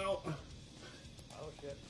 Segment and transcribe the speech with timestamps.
[0.00, 0.22] No.
[0.24, 1.89] Oh shit.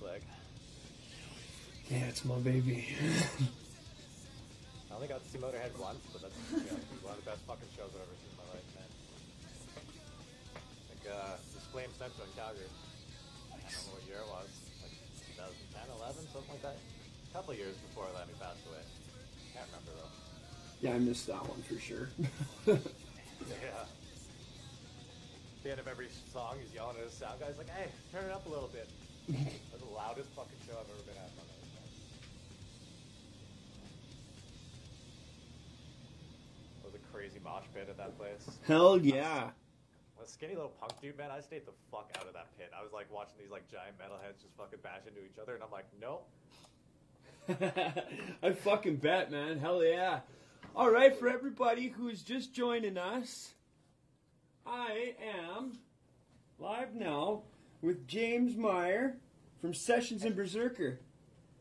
[0.00, 0.22] Flag.
[1.90, 2.86] Yeah, it's my baby.
[4.90, 7.68] I only got to see Motorhead once, but that's yeah, one of the best fucking
[7.76, 8.90] shows I've ever seen in my life, man.
[10.90, 12.66] Like, uh, this Flame Central in Calgary.
[13.52, 14.50] I don't know what year it was.
[14.82, 14.96] Like
[15.36, 16.78] 2010, 11, something like that.
[16.80, 18.82] A couple years before Lemmy passed away.
[19.54, 20.12] Can't remember though.
[20.80, 22.08] yeah, I missed that one for sure.
[23.46, 23.84] Yeah.
[23.84, 27.46] At the end of every song, he's yelling at his sound guy.
[27.46, 28.88] He's like, hey, turn it up a little bit.
[29.96, 31.56] Loudest fucking show I've ever been at in my life.
[36.82, 38.58] It was a crazy mosh pit at that place.
[38.66, 39.50] Hell yeah.
[40.22, 42.70] A skinny little punk dude, man, I stayed the fuck out of that pit.
[42.78, 45.62] I was like watching these like giant metalheads just fucking bash into each other, and
[45.62, 46.28] I'm like, nope.
[48.42, 49.58] I fucking bet, man.
[49.58, 50.20] Hell yeah.
[50.74, 53.54] All right, for everybody who is just joining us,
[54.66, 55.14] I
[55.56, 55.78] am
[56.58, 57.42] live now
[57.80, 59.16] with James Meyer
[59.60, 61.00] from Sessions in Berserker.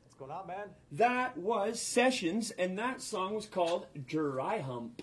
[0.04, 0.68] What's going on, man?
[0.92, 5.02] That was Sessions, and that song was called Dry Hump.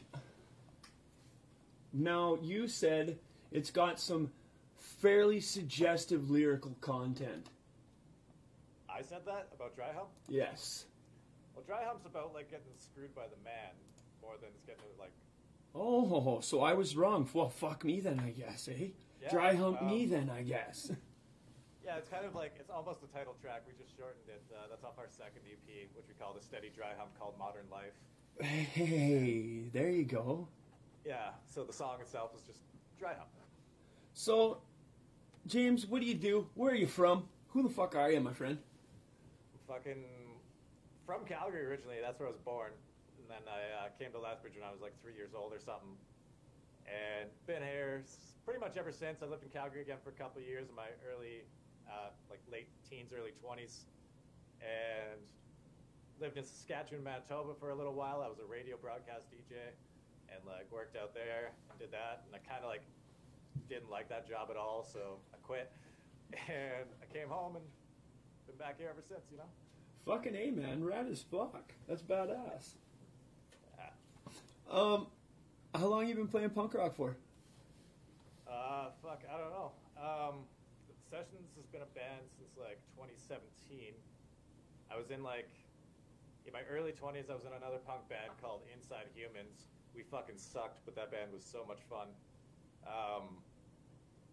[1.93, 3.19] Now, you said
[3.51, 4.31] it's got some
[4.79, 7.47] fairly suggestive lyrical content.
[8.89, 10.09] I said that about Dry Hump?
[10.29, 10.87] Yes.
[11.55, 13.73] Well, Dry Hump's about like getting screwed by the man
[14.23, 15.13] more than it's getting like
[15.75, 17.29] Oh, so I was wrong.
[17.33, 18.89] Well, fuck me then, I guess, eh?
[19.23, 20.91] Yeah, Dry hump um, me then, I guess.
[21.85, 23.63] Yeah, it's kind of like it's almost the title track.
[23.67, 24.43] We just shortened it.
[24.55, 27.67] Uh, that's off our second EP, which we call the steady dry hump called Modern
[27.71, 27.95] Life.
[28.41, 30.49] Hey, there you go.
[31.05, 32.61] Yeah, so the song itself is just
[32.99, 33.29] dry hump.
[34.15, 34.59] So,
[35.47, 36.47] James, what do you do?
[36.55, 37.25] Where are you from?
[37.49, 38.59] Who the fuck are you, my friend?
[38.59, 40.05] I'm Fucking
[41.05, 41.97] from Calgary originally.
[42.01, 42.71] That's where I was born,
[43.19, 45.59] and then I uh, came to Lethbridge when I was like three years old or
[45.59, 45.97] something,
[46.87, 48.05] and been here
[48.45, 49.23] pretty much ever since.
[49.23, 51.43] I lived in Calgary again for a couple of years in my early,
[51.93, 53.85] uh, like late teens, early twenties,
[54.61, 55.21] and
[56.21, 58.23] lived in Saskatchewan, Manitoba for a little while.
[58.25, 59.77] I was a radio broadcast DJ,
[60.33, 62.83] and like worked out there and did that, and I kind of like
[63.69, 65.71] didn't like that job at all, so I quit,
[66.49, 67.65] and I came home and
[68.47, 69.29] been back here ever since.
[69.31, 69.51] You know.
[70.07, 70.83] Fucking A, man.
[70.83, 71.73] Rad as fuck.
[71.89, 72.75] That's badass.
[73.79, 73.91] Yeah.
[74.71, 75.07] Um,
[75.75, 77.17] how long you been playing punk rock for?
[78.49, 79.71] Uh, fuck, I don't know.
[79.97, 80.35] Um,
[81.13, 83.45] Sessions has been a band since like 2017.
[84.89, 85.53] I was in like
[86.49, 87.29] in my early 20s.
[87.29, 89.69] I was in another punk band called Inside Humans.
[89.93, 92.17] We fucking sucked, but that band was so much fun.
[92.89, 93.45] Um,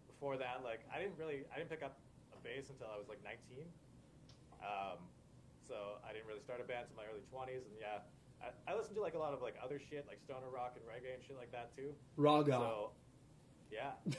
[0.08, 2.00] before that, like I didn't really, I didn't pick up
[2.32, 3.68] a bass until I was like 19.
[4.64, 5.04] Um,
[5.60, 8.08] so I didn't really start a band until my early 20s, and yeah,
[8.40, 10.84] I, I listened to like a lot of like other shit, like stoner rock and
[10.88, 11.92] reggae and shit like that too.
[12.16, 12.56] Raga.
[12.56, 12.96] So,
[13.68, 14.00] yeah.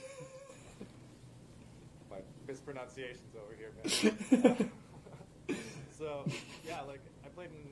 [2.46, 4.70] Mispronunciations over here, man.
[5.98, 6.24] so,
[6.66, 7.62] yeah, like I played in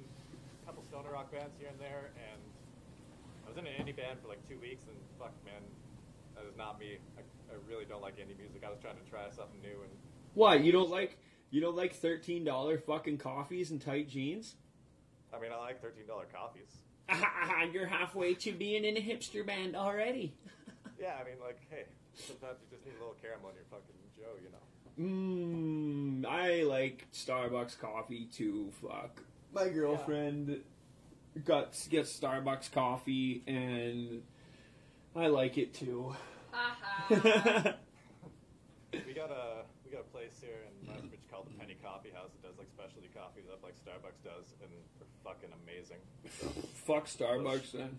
[0.62, 2.40] a couple stoner rock bands here and there, and
[3.44, 5.62] I was in an indie band for like two weeks, and fuck, man,
[6.36, 6.98] that is not me.
[7.18, 7.22] I,
[7.52, 8.62] I really don't like indie music.
[8.64, 9.90] I was trying to try something new, and
[10.34, 10.64] what?
[10.64, 11.18] You don't like
[11.50, 14.56] you don't like thirteen dollar fucking coffees and tight jeans?
[15.34, 16.70] I mean, I like thirteen dollar coffees.
[17.72, 20.32] You're halfway to being in a hipster band already.
[21.00, 21.84] Yeah, I mean, like, hey,
[22.26, 24.58] sometimes you just need a little caramel in your fucking Joe, you know.
[24.98, 28.70] Mmm, I like Starbucks coffee too.
[28.82, 29.22] Fuck.
[29.52, 30.60] My girlfriend
[31.44, 34.22] got gets Starbucks coffee, and
[35.16, 36.14] I like it too.
[36.50, 37.14] Haha.
[37.14, 37.72] Uh-huh.
[39.06, 42.30] We got a we got a place here in Lethbridge called the Penny Coffee House.
[42.34, 45.98] It does like specialty coffees up like Starbucks does, and they're fucking amazing.
[46.40, 47.98] So, Fuck Starbucks then.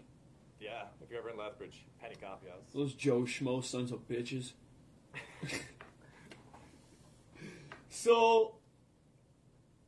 [0.61, 2.61] Yeah, if you're ever in Lethbridge, Penny Coffee House.
[2.73, 4.53] Those Joe Schmo sons of bitches.
[7.89, 8.55] so,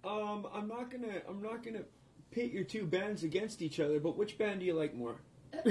[0.03, 1.83] um, I'm not gonna I'm not gonna
[2.31, 5.15] pit your two bands against each other, but which band do you like more?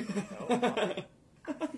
[0.49, 1.05] I'm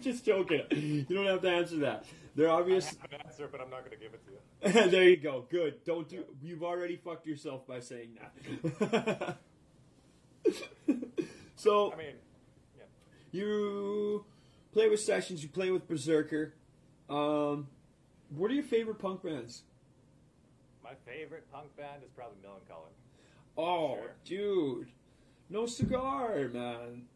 [0.00, 0.62] Just joking.
[0.70, 2.04] You don't have to answer that.
[2.36, 2.86] They're I obvious.
[3.00, 4.90] have an answer, but I'm not gonna give it to you.
[4.90, 5.46] there you go.
[5.50, 5.82] Good.
[5.84, 6.24] Don't do.
[6.42, 8.18] You've already fucked yourself by saying
[8.80, 9.38] that.
[11.56, 12.14] so I mean,
[13.34, 14.24] you
[14.72, 15.42] play with Sessions.
[15.42, 16.54] You play with Berserker.
[17.10, 17.68] Um,
[18.30, 19.62] what are your favorite punk bands?
[20.82, 22.92] my favorite punk band is probably Millencolin.
[23.56, 24.12] Oh, Sure.
[24.28, 24.88] dude,
[25.48, 27.08] no cigar, man.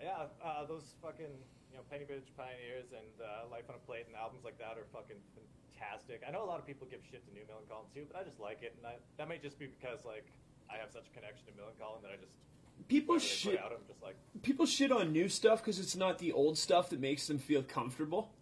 [0.00, 4.16] Yeah, uh, those fucking you know Pennybridge Pioneers and uh, Life on a Plate and
[4.16, 6.24] albums like that are fucking fantastic.
[6.26, 8.40] I know a lot of people give shit to New Millencolin too, but I just
[8.40, 10.24] like it, and I, that may just be because like
[10.72, 12.32] I have such a connection to Millencolin that I just
[12.88, 13.58] People shit.
[13.58, 13.72] out,
[14.02, 17.38] like, People shit on new stuff because it's not the old stuff that makes them
[17.38, 18.32] feel comfortable.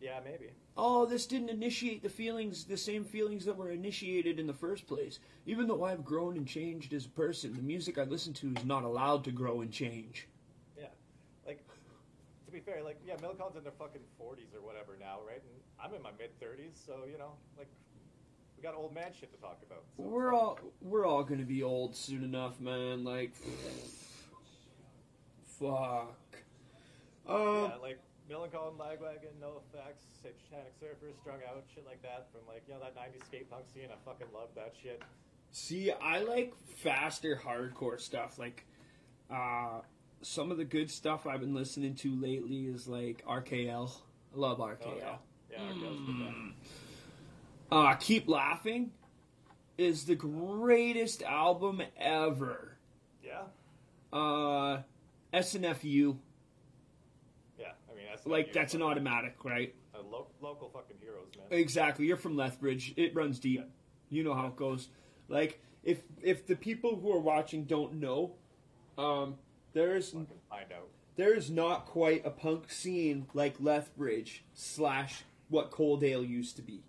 [0.00, 0.50] yeah, maybe.
[0.76, 4.86] oh, this didn't initiate the feelings, the same feelings that were initiated in the first
[4.86, 5.18] place.
[5.46, 8.64] Even though I've grown and changed as a person, the music I listen to is
[8.64, 10.28] not allowed to grow and change.
[10.78, 10.86] Yeah,
[11.46, 11.60] like
[12.46, 15.42] to be fair, like yeah, Millencolin's in their fucking 40s or whatever now, right?
[15.42, 17.68] And I'm in my mid 30s, so you know, like
[18.62, 19.82] we got old man shit to talk about.
[19.96, 23.04] So We're all we're all gonna be old soon enough, man.
[23.04, 23.32] Like,
[25.58, 26.16] fuck.
[27.26, 27.98] Um, yeah, like
[28.30, 32.96] Millencolin, Lagwagon, NOFX, Satanic Surfers, Strung Out, shit like that from like you know that
[32.96, 33.88] 90s skate punk scene.
[33.90, 35.02] I fucking love that shit.
[35.50, 38.38] See, I like faster hardcore stuff.
[38.38, 38.64] Like,
[39.30, 39.80] uh,
[40.22, 43.90] some of the good stuff I've been listening to lately is like RKL.
[44.34, 44.78] I love RKL.
[44.86, 45.16] Oh, yeah,
[45.50, 46.54] yeah, good band.
[47.72, 48.90] Uh, Keep Laughing
[49.78, 52.76] is the greatest album ever.
[53.24, 53.42] Yeah,
[54.12, 54.82] Uh,
[55.32, 56.16] SNFU,
[57.58, 57.66] yeah.
[57.90, 59.74] I mean, that's like that's an automatic, right?
[59.94, 61.46] Uh, lo- local fucking heroes, man.
[61.58, 62.06] Exactly.
[62.06, 62.92] You're from Lethbridge.
[62.96, 63.60] It runs deep.
[63.60, 63.66] Yeah.
[64.10, 64.88] You know how it goes.
[65.28, 68.32] Like if if the people who are watching don't know,
[68.98, 69.36] um,
[69.72, 70.88] there's find out.
[71.16, 76.82] there is not quite a punk scene like Lethbridge slash what Coaldale used to be.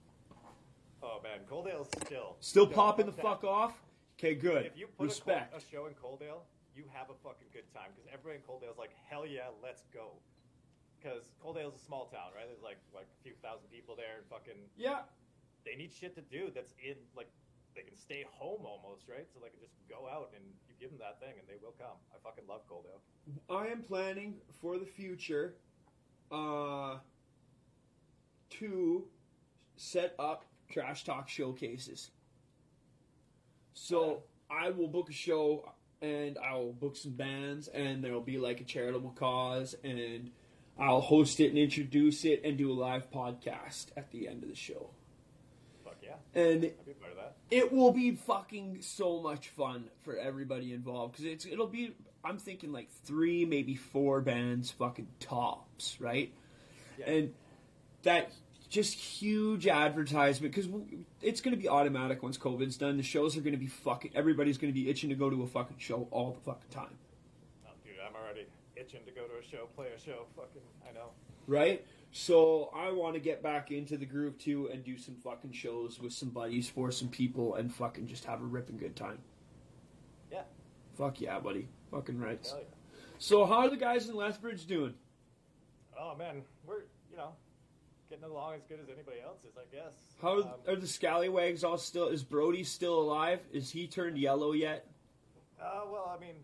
[1.24, 3.74] Man, Coaldale's still Still popping the fuck off.
[4.20, 4.66] Okay, good.
[4.68, 5.54] If you put Respect.
[5.54, 6.44] A, a show in Coaldale,
[6.76, 10.20] you have a fucking good time because everybody in Coaldale's like, hell yeah, let's go.
[11.00, 12.44] Because Coaldale's a small town, right?
[12.48, 15.08] There's like like a few thousand people there, and fucking yeah,
[15.66, 16.52] they need shit to do.
[16.54, 17.28] That's in like
[17.76, 19.28] they can stay home almost, right?
[19.34, 21.76] So they can just go out and you give them that thing, and they will
[21.76, 22.00] come.
[22.12, 23.04] I fucking love Coaldale.
[23.50, 25.56] I am planning for the future
[26.32, 27.00] uh,
[28.60, 29.04] to
[29.76, 32.10] set up trash talk showcases.
[33.74, 38.60] So I will book a show and I'll book some bands and there'll be like
[38.62, 40.32] a charitable cause and
[40.80, 44.50] I'll host it and introduce it and do a live podcast at the end of
[44.50, 44.90] the show.
[45.84, 47.36] Fuck yeah, And I'd be part of that.
[47.52, 52.38] it will be fucking so much fun for everybody involved because it's it'll be I'm
[52.38, 56.34] thinking like three maybe four bands fucking tops right
[56.98, 57.10] Yeah.
[57.10, 57.34] and
[58.04, 58.32] that
[58.74, 60.68] just huge advertisement because
[61.22, 64.10] it's going to be automatic once COVID's done the shows are going to be fucking
[64.16, 66.98] everybody's going to be itching to go to a fucking show all the fucking time
[67.68, 70.26] Oh, dude, I'm already itching to go to a show, play a show.
[70.36, 71.10] Fucking, I know.
[71.46, 75.52] right so I want to get back into the groove too and do some fucking
[75.52, 79.20] shows with some buddies for some people and fucking just have a ripping good time
[80.32, 80.42] Yeah.
[80.98, 82.76] fuck yeah buddy fucking rights Hell yeah.
[83.20, 84.96] So how are the guys in Lethbridge doing?
[85.98, 87.34] Oh man, we're you know
[88.14, 89.94] getting along as good as anybody else's, I guess.
[90.22, 92.10] How Um, are the scallywags all still?
[92.10, 93.40] Is Brody still alive?
[93.52, 94.86] Is he turned yellow yet?
[95.60, 96.36] Uh, well, I mean,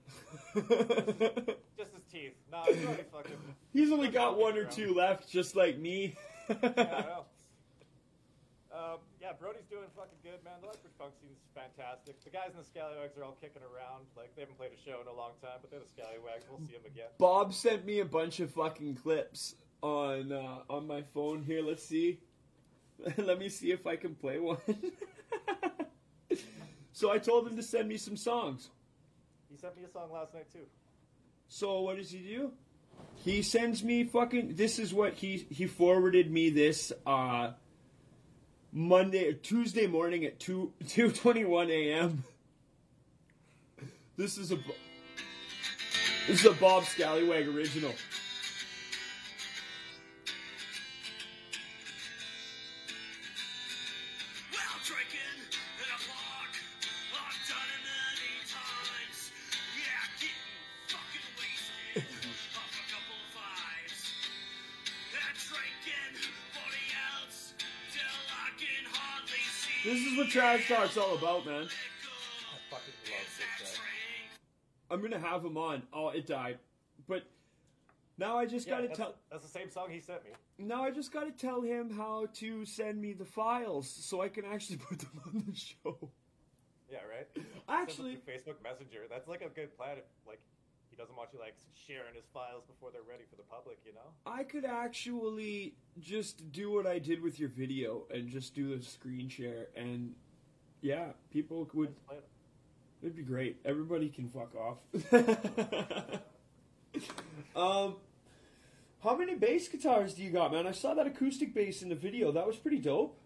[1.77, 2.33] just his teeth.
[2.51, 3.37] No, he's already fucking.
[3.73, 6.15] He's only got one or two left, just like me.
[6.49, 7.25] Yeah, I know.
[8.73, 10.53] Um, yeah, Brody's doing fucking good, man.
[10.61, 12.23] The Lethbridge punk scene's fantastic.
[12.23, 14.05] The guys in the Scallywags are all kicking around.
[14.17, 16.45] Like they haven't played a show in a long time, but they're the Scallywags.
[16.49, 17.09] We'll see them again.
[17.19, 21.61] Bob sent me a bunch of fucking clips on uh, on my phone here.
[21.61, 22.19] Let's see.
[23.17, 24.57] Let me see if I can play one.
[26.93, 28.69] so I told him to send me some songs.
[29.49, 30.67] He sent me a song last night too.
[31.47, 32.51] So what does he do?
[33.23, 34.55] he sends me fucking.
[34.55, 37.51] This is what he he forwarded me this uh
[38.71, 42.23] Monday Tuesday morning at two two twenty one a.m.
[44.17, 44.57] This is a
[46.27, 47.93] this is a Bob Scallywag original.
[70.29, 71.63] What trash talk's all about, man.
[71.63, 74.93] I fucking love this guy.
[74.93, 75.83] I'm gonna have him on.
[75.93, 76.59] Oh, it died,
[77.07, 77.23] but
[78.17, 79.15] now I just Yeah, gotta that's, tell.
[79.31, 80.31] that's the same song he sent me.
[80.59, 84.45] Now I just gotta tell him how to send me the files so I can
[84.45, 86.09] actually put them on the show.
[86.91, 87.27] Yeah, right.
[87.67, 88.99] Actually- Send it through Facebook Messenger.
[89.09, 89.97] That's like a good plan.
[89.97, 90.39] If like
[90.99, 91.55] doesn't want you like
[91.87, 94.11] sharing his files before they're ready for the public, you know.
[94.25, 98.83] I could actually just do what I did with your video and just do the
[98.83, 100.13] screen share, and
[100.81, 101.95] yeah, people would.
[103.01, 103.61] It'd be great.
[103.63, 104.79] Everybody can fuck off.
[107.55, 107.95] um,
[108.99, 110.67] how many bass guitars do you got, man?
[110.67, 112.33] I saw that acoustic bass in the video.
[112.33, 113.17] That was pretty dope.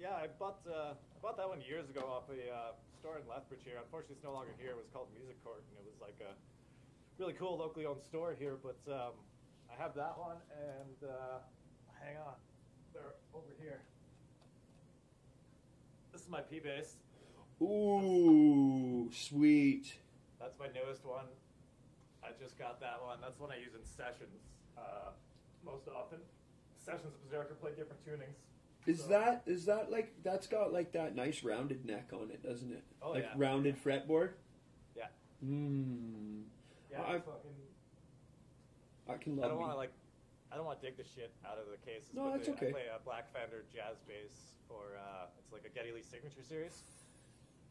[0.00, 3.30] Yeah, I bought uh, I bought that one years ago off a uh, store in
[3.30, 3.78] Lethbridge here.
[3.78, 4.70] Unfortunately, it's no longer here.
[4.70, 6.34] It was called Music Court, and it was like a
[7.18, 8.56] really cool locally owned store here.
[8.62, 9.12] But um,
[9.70, 11.38] I have that one, and uh,
[12.02, 12.34] hang on,
[12.92, 13.80] they're over here.
[16.12, 16.96] This is my P bass.
[17.62, 19.94] Ooh, sweet.
[20.40, 21.24] That's my newest one.
[22.22, 23.18] I just got that one.
[23.22, 24.42] That's one I use in sessions
[24.76, 25.10] uh,
[25.64, 26.18] most often.
[26.84, 28.36] Sessions of Berserker play different tunings.
[28.86, 32.42] Is So- that is that like that's got like that nice rounded neck on it,
[32.42, 32.84] doesn't it?
[33.02, 33.32] Oh, like yeah.
[33.36, 34.30] rounded fretboard.
[34.96, 35.06] Yeah.
[35.44, 36.42] Mmm.
[36.96, 37.56] Yeah, I- fucking.
[39.06, 39.92] I can I don't want to like.
[40.50, 42.10] I don't want to dig the shit out of the cases.
[42.14, 42.68] No, but that's they- okay.
[42.68, 44.98] I play a Black Fender jazz bass for.
[44.98, 46.82] Uh, it's like a Geddy Lee signature series.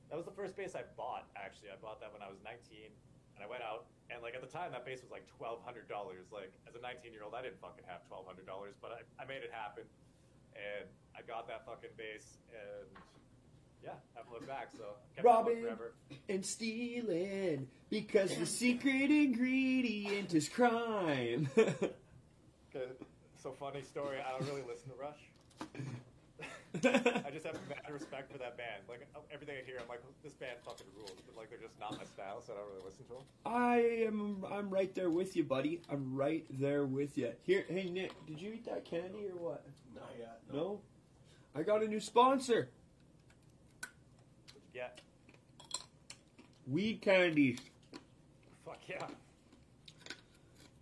[0.10, 1.27] That was the first bass I bought.
[1.36, 2.94] Actually, I bought that when I was 19,
[3.36, 5.89] and I went out and like at the time that bass was like twelve hundred
[5.89, 6.29] dollars.
[6.32, 9.01] Like as a 19 year old, I didn't fucking have twelve hundred dollars, but I,
[9.17, 9.84] I made it happen,
[10.55, 10.86] and
[11.17, 12.86] I got that fucking bass, and
[13.85, 14.69] yeah, haven't looked back.
[14.75, 14.83] So
[15.15, 15.77] kept that one Robin.
[16.27, 21.49] and stealing because the secret ingredient is crime.
[22.75, 22.91] Okay,
[23.41, 24.17] So funny story.
[24.19, 25.21] I don't really listen to Rush.
[26.83, 28.83] I just have mad respect for that band.
[28.89, 31.13] Like everything I hear, I'm like, this band fucking rules.
[31.25, 33.23] But like, they're just not my style, so I don't really listen to them.
[33.45, 33.77] I
[34.07, 35.81] am I'm right there with you, buddy.
[35.89, 37.31] I'm right there with you.
[37.43, 39.65] Here, hey Nick, did you eat that candy or what?
[39.93, 40.41] Not yet.
[40.51, 40.81] No.
[41.55, 42.67] I got a new sponsor.
[44.75, 45.00] Get?
[46.67, 47.60] Weed candies.
[48.65, 49.08] Fuck yeah,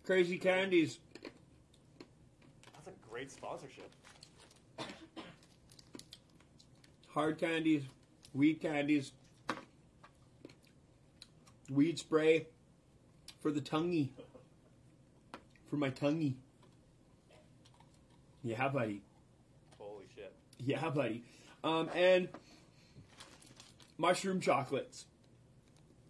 [0.04, 0.98] Crazy candies.
[1.22, 3.88] that's a great sponsorship.
[7.06, 7.84] Hard candies.
[8.32, 9.12] Weed candies.
[11.70, 12.48] Weed spray
[13.40, 14.08] for the tonguey.
[15.70, 16.34] For my tonguey.
[18.42, 19.02] Yeah, buddy.
[19.78, 20.32] Holy shit.
[20.58, 21.22] Yeah, buddy.
[21.62, 22.28] Um, and
[23.98, 25.06] mushroom chocolates.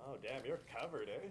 [0.01, 1.29] Oh damn, you're covered, eh?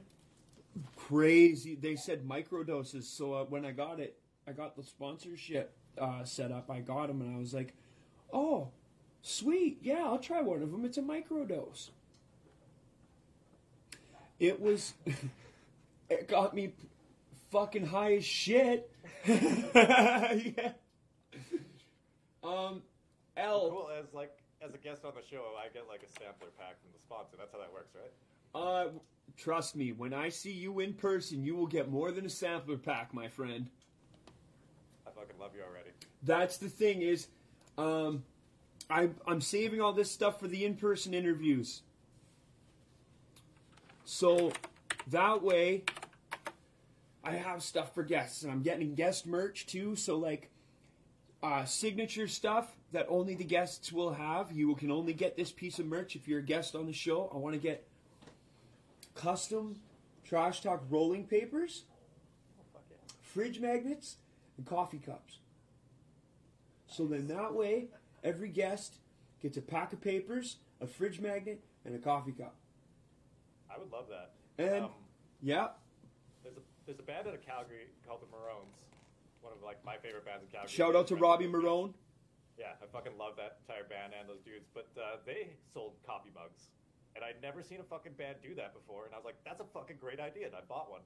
[0.96, 1.76] Crazy.
[1.76, 3.04] They said microdoses.
[3.04, 4.18] So uh, when I got it,
[4.48, 6.70] I got the sponsorship uh, set up.
[6.70, 7.74] I got them, and I was like,
[8.32, 8.70] "Oh,
[9.22, 9.80] sweet.
[9.82, 10.86] Yeah, I'll try one of them.
[10.86, 11.90] It's a microdose."
[14.40, 14.94] It was.
[16.10, 16.74] it got me
[17.52, 18.90] fucking high as shit.
[19.28, 20.72] yeah.
[22.44, 22.82] Um,
[23.38, 23.70] L.
[23.70, 23.90] Cool.
[24.00, 26.91] As like as a guest on the show, I get like a sampler pack from
[26.93, 27.36] the sponsor.
[27.38, 28.12] That's how that works, right?
[28.55, 28.89] Uh,
[29.36, 32.77] trust me, when I see you in person, you will get more than a sampler
[32.77, 33.70] pack, my friend.
[35.05, 35.89] I fucking love you already.
[36.24, 37.27] That's the thing is,
[37.77, 38.24] um,
[38.89, 41.82] I'm I'm saving all this stuff for the in-person interviews.
[44.05, 44.51] So
[45.08, 45.84] that way,
[47.24, 49.96] I have stuff for guests, and I'm getting guest merch too.
[49.96, 50.50] So like,
[51.41, 54.52] uh, signature stuff that only the guests will have.
[54.52, 57.30] You can only get this piece of merch if you're a guest on the show.
[57.34, 57.86] I want to get
[59.16, 59.76] custom
[60.24, 61.84] trash talk rolling papers,
[62.76, 62.98] Oh yeah.
[63.22, 64.18] fridge magnets,
[64.58, 65.40] and coffee cups.
[66.88, 67.88] So then that way,
[68.24, 68.96] every guest
[69.42, 72.56] gets a pack of papers, a fridge magnet, and a coffee cup.
[73.74, 74.32] I would love that.
[74.64, 74.92] And um,
[75.42, 75.70] yeah,
[76.44, 78.76] there's a there's a band out of Calgary called the Maroons.
[79.42, 80.72] One of like my favorite bands in Calgary.
[80.72, 81.94] shout out to Robbie Marone.
[82.58, 84.70] Yeah, I fucking love that entire band and those dudes.
[84.74, 86.70] But uh, they sold coffee mugs,
[87.16, 89.06] and I'd never seen a fucking band do that before.
[89.06, 90.48] And I was like, that's a fucking great idea.
[90.48, 91.02] And I bought one.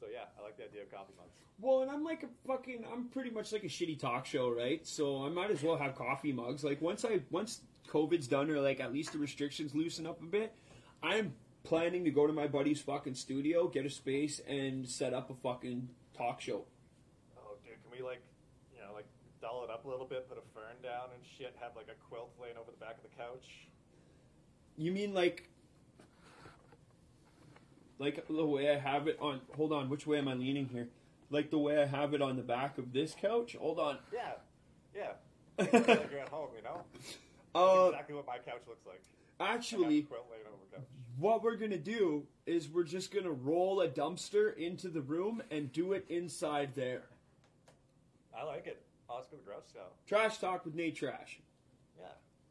[0.00, 1.36] So yeah, I like the idea of coffee mugs.
[1.60, 2.84] Well, and I'm like a fucking.
[2.90, 4.84] I'm pretty much like a shitty talk show, right?
[4.86, 6.64] So I might as well have coffee mugs.
[6.64, 10.26] Like once I once COVID's done, or like at least the restrictions loosen up a
[10.26, 10.54] bit,
[11.02, 15.30] I'm planning to go to my buddy's fucking studio, get a space, and set up
[15.30, 16.64] a fucking talk show.
[17.36, 18.22] Oh, dude, can we like, like
[19.40, 22.08] doll it up a little bit, put a fern down and shit, have like a
[22.08, 23.68] quilt laying over the back of the couch?
[24.76, 25.48] You mean like
[27.98, 29.40] like the way I have it on?
[29.56, 30.88] Hold on, which way am I leaning here?
[31.30, 33.56] Like the way I have it on the back of this couch.
[33.60, 33.98] Hold on.
[34.12, 34.32] Yeah,
[34.94, 35.12] yeah.
[35.58, 36.82] like you're at home, you know.
[37.54, 39.02] Uh, exactly what my couch looks like.
[39.38, 40.86] I got a actually, quilt laying over the couch.
[41.18, 45.72] what we're gonna do is we're just gonna roll a dumpster into the room and
[45.72, 47.02] do it inside there.
[48.36, 48.82] I like it.
[49.10, 49.92] Oscar the Grouch style.
[50.06, 51.40] Trash talk with Nate Trash.
[51.98, 52.06] Yeah,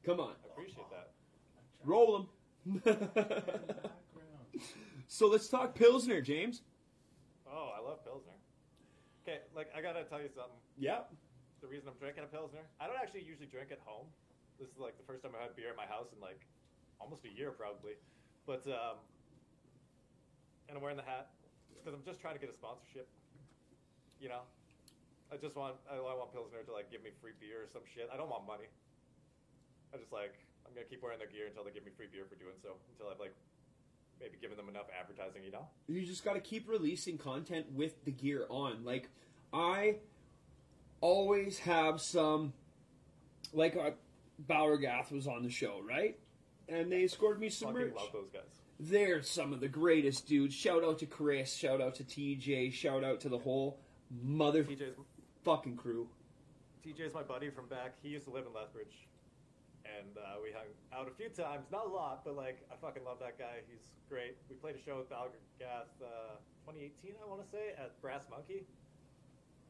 [0.05, 1.11] Come on, I appreciate that.
[1.85, 2.27] roll
[2.65, 2.81] them.
[5.07, 6.61] so let's talk Pilsner, James.
[7.49, 8.33] Oh, I love Pilsner.
[9.23, 10.59] Okay, like I gotta tell you something.
[10.77, 11.11] Yep.
[11.61, 14.07] The reason I'm drinking a Pilsner, I don't actually usually drink at home.
[14.59, 16.45] This is like the first time I had beer at my house in like
[16.99, 17.93] almost a year probably.
[18.45, 18.99] But um,
[20.67, 21.29] and I'm wearing the hat
[21.75, 23.07] because I'm just trying to get a sponsorship.
[24.19, 24.43] You know,
[25.31, 28.09] I just want I want Pilsner to like give me free beer or some shit.
[28.13, 28.67] I don't want money.
[29.93, 30.33] I just like
[30.65, 32.77] I'm gonna keep wearing their gear until they give me free beer for doing so.
[32.93, 33.33] Until I've like
[34.19, 35.43] maybe given them enough advertising.
[35.43, 35.67] You know.
[35.87, 38.83] You just got to keep releasing content with the gear on.
[38.83, 39.09] Like,
[39.53, 39.97] I
[41.01, 42.53] always have some,
[43.53, 43.91] like, uh,
[44.39, 46.17] Bauer Gath was on the show, right?
[46.67, 47.95] And they scored me some Fucking merch.
[47.95, 48.43] love those guys.
[48.79, 50.53] They're some of the greatest dudes.
[50.53, 51.53] Shout out to Chris.
[51.53, 52.71] Shout out to TJ.
[52.71, 53.79] Shout out to the whole
[54.23, 54.95] mother TJ's
[55.43, 56.07] fucking crew.
[56.85, 57.95] TJ's my buddy from back.
[58.01, 59.07] He used to live in Lethbridge,
[59.85, 61.67] and uh, we hung out a few times.
[61.71, 63.61] Not a lot, but like I fucking love that guy.
[63.67, 64.37] He's great.
[64.49, 68.65] We played a show with Balgath uh, 2018, I want to say, at Brass Monkey,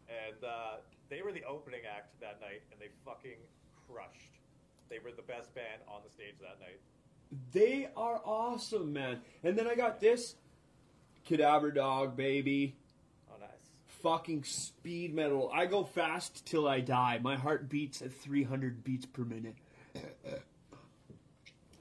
[0.08, 3.42] and uh, they were the opening act that night, and they fucking
[3.88, 4.38] crushed.
[4.90, 6.80] They were the best band on the stage that night.
[7.52, 9.22] They are awesome, man.
[9.44, 10.36] And then I got this
[11.26, 12.76] Cadaver Dog, baby.
[14.02, 15.52] Fucking speed metal.
[15.54, 17.20] I go fast till I die.
[17.22, 19.56] My heart beats at 300 beats per minute.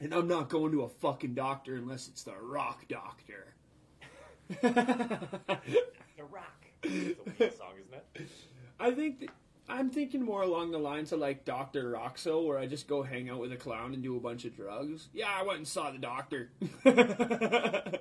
[0.00, 3.54] And I'm not going to a fucking doctor unless it's the rock doctor.
[6.18, 6.66] The Rock.
[6.82, 8.28] It's a weird song, isn't it?
[8.80, 9.30] I think that,
[9.68, 11.92] I'm thinking more along the lines of like Dr.
[11.92, 14.56] Roxo, where I just go hang out with a clown and do a bunch of
[14.56, 15.08] drugs.
[15.12, 16.50] Yeah, I went and saw the doctor.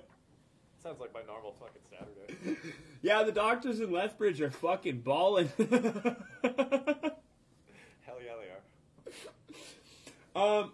[0.88, 2.58] Sounds like my normal fucking Saturday.
[3.02, 5.50] yeah, the doctors in Lethbridge are fucking balling.
[5.58, 5.67] Hell
[8.23, 8.47] yeah, they
[10.39, 10.62] are.
[10.62, 10.71] Um,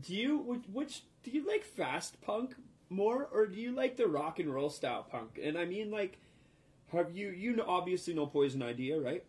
[0.00, 2.54] do you which, which do you like fast punk
[2.90, 5.40] more, or do you like the rock and roll style punk?
[5.42, 6.18] And I mean, like,
[6.92, 9.24] have you you know, obviously know Poison Idea, right?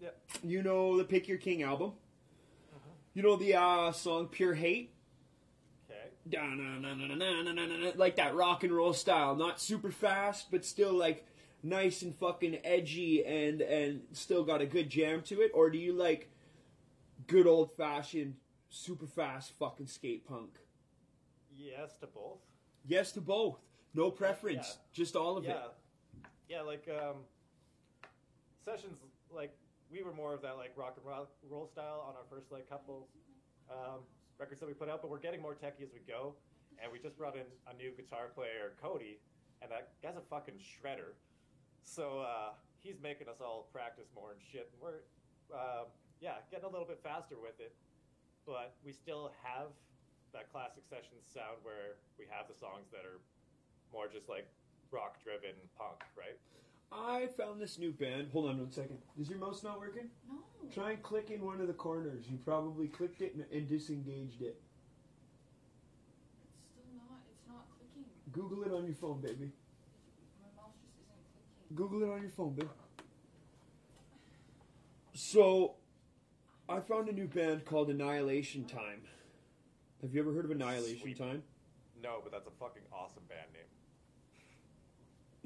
[0.00, 0.10] Yeah.
[0.44, 1.94] You know the Pick Your King album.
[3.12, 4.92] You know the uh, song Pure Hate.
[7.96, 11.24] Like that rock and roll style, not super fast, but still like
[11.62, 15.50] nice and fucking edgy and and still got a good jam to it.
[15.54, 16.28] Or do you like
[17.26, 18.34] good old fashioned,
[18.68, 20.58] super fast fucking skate punk?
[21.50, 22.38] Yes to both.
[22.86, 23.58] Yes to both.
[23.94, 24.82] No preference, Yeah.
[24.92, 25.60] just all of yeah, it.
[26.48, 26.60] yeah.
[26.62, 27.16] Like um,
[28.64, 28.98] sessions,
[29.34, 29.56] like
[29.90, 31.06] we were more of that like rock and
[31.50, 33.08] roll style on our first like couple
[33.70, 34.00] um,
[34.38, 36.34] records that we put out, but we're getting more techie as we go.
[36.82, 39.18] And we just brought in a new guitar player, Cody,
[39.62, 41.16] and that guy's a fucking shredder.
[41.82, 44.68] So uh, he's making us all practice more and shit.
[44.72, 45.00] And we're
[45.48, 45.88] uh,
[46.20, 47.72] yeah, getting a little bit faster with it,
[48.44, 49.72] but we still have
[50.32, 53.20] that classic sessions sound where we have the songs that are
[53.92, 54.48] more just like
[54.92, 56.36] rock driven punk, right?
[56.92, 58.28] I found this new band.
[58.32, 58.98] Hold on one second.
[59.20, 60.08] Is your mouse not working?
[60.28, 60.36] No.
[60.72, 62.24] Try and click in one of the corners.
[62.30, 64.60] You probably clicked it and, and disengaged it.
[66.42, 67.20] It's still not.
[67.30, 68.04] It's not clicking.
[68.32, 69.52] Google it on your phone, baby.
[70.40, 71.16] My mouse just isn't
[71.68, 71.76] clicking.
[71.76, 72.68] Google it on your phone, babe.
[75.12, 75.76] So,
[76.68, 79.02] I found a new band called Annihilation Time.
[80.02, 81.18] Have you ever heard of Annihilation Sweet.
[81.18, 81.42] Time?
[82.02, 83.62] No, but that's a fucking awesome band name.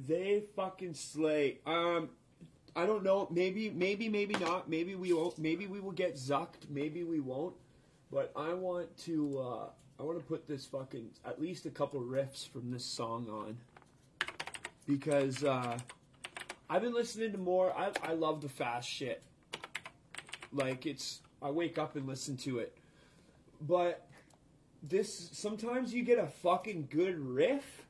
[0.07, 1.59] They fucking slay.
[1.67, 2.11] Um,
[2.75, 3.29] I don't know.
[3.31, 4.69] Maybe, maybe, maybe not.
[4.69, 5.39] Maybe we won't.
[5.39, 6.69] Maybe we will get zucked.
[6.69, 7.55] Maybe we won't.
[8.11, 9.39] But I want to.
[9.39, 9.67] Uh,
[9.99, 13.59] I want to put this fucking at least a couple riffs from this song on
[14.87, 15.77] because uh,
[16.71, 17.77] I've been listening to more.
[17.77, 19.23] I I love the fast shit.
[20.53, 21.21] Like it's.
[21.43, 22.77] I wake up and listen to it,
[23.63, 24.07] but
[24.83, 27.87] this sometimes you get a fucking good riff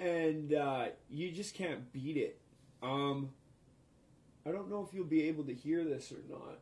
[0.00, 2.40] and uh, you just can't beat it.
[2.82, 3.30] Um,
[4.46, 6.58] I don't know if you'll be able to hear this or not,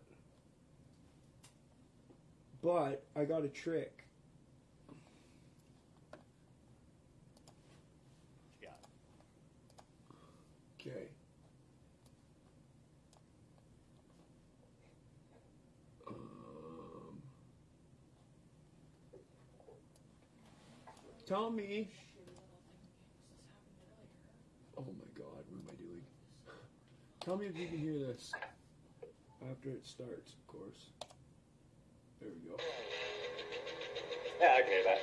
[2.61, 4.05] but I got a trick.
[8.61, 8.70] Yeah.
[10.81, 11.07] Okay.
[16.09, 17.22] Um,
[21.24, 21.88] tell me.
[24.77, 26.03] Oh my god, what am I doing?
[27.29, 28.33] Tell me if you can hear this.
[29.51, 30.93] After it starts, of course.
[32.23, 32.57] There we go.
[34.41, 35.01] Yeah, I can hear that.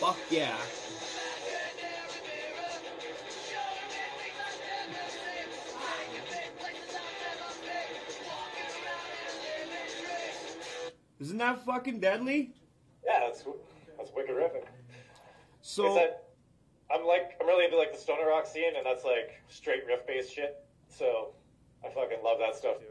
[0.00, 0.81] Fuck yeah.
[11.22, 12.52] Isn't that fucking deadly?
[13.06, 13.44] Yeah, that's
[13.96, 14.64] that's wicked riffing.
[15.60, 16.24] So Is that,
[16.92, 20.04] I'm like I'm really into like the stoner rock scene, and that's like straight riff
[20.04, 20.66] based shit.
[20.88, 21.28] So
[21.84, 22.86] I fucking love that stuff too.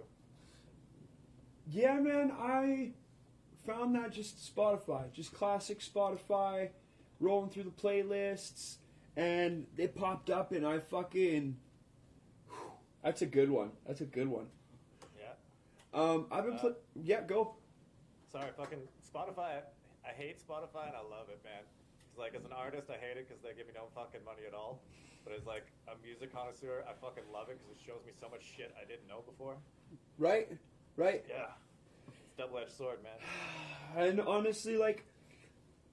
[1.70, 2.92] Yeah, man, I
[3.66, 6.70] found that just Spotify, just classic Spotify,
[7.20, 8.78] rolling through the playlists,
[9.18, 11.58] and it popped up, and I fucking.
[13.04, 13.72] That's a good one.
[13.86, 14.46] That's a good one.
[15.20, 15.34] Yeah.
[15.94, 17.56] Um, I've been Uh, pl- yeah, go.
[18.32, 19.60] Sorry, fucking Spotify.
[20.08, 21.64] I hate Spotify and I love it, man.
[22.10, 24.48] It's like as an artist, I hate it because they give me no fucking money
[24.48, 24.82] at all.
[25.24, 28.30] But as like a music connoisseur, I fucking love it because it shows me so
[28.30, 29.56] much shit I didn't know before.
[30.18, 30.50] Right,
[30.96, 31.24] right.
[31.30, 31.52] Yeah,
[32.08, 33.20] it's double edged sword, man.
[33.94, 35.04] And honestly, like,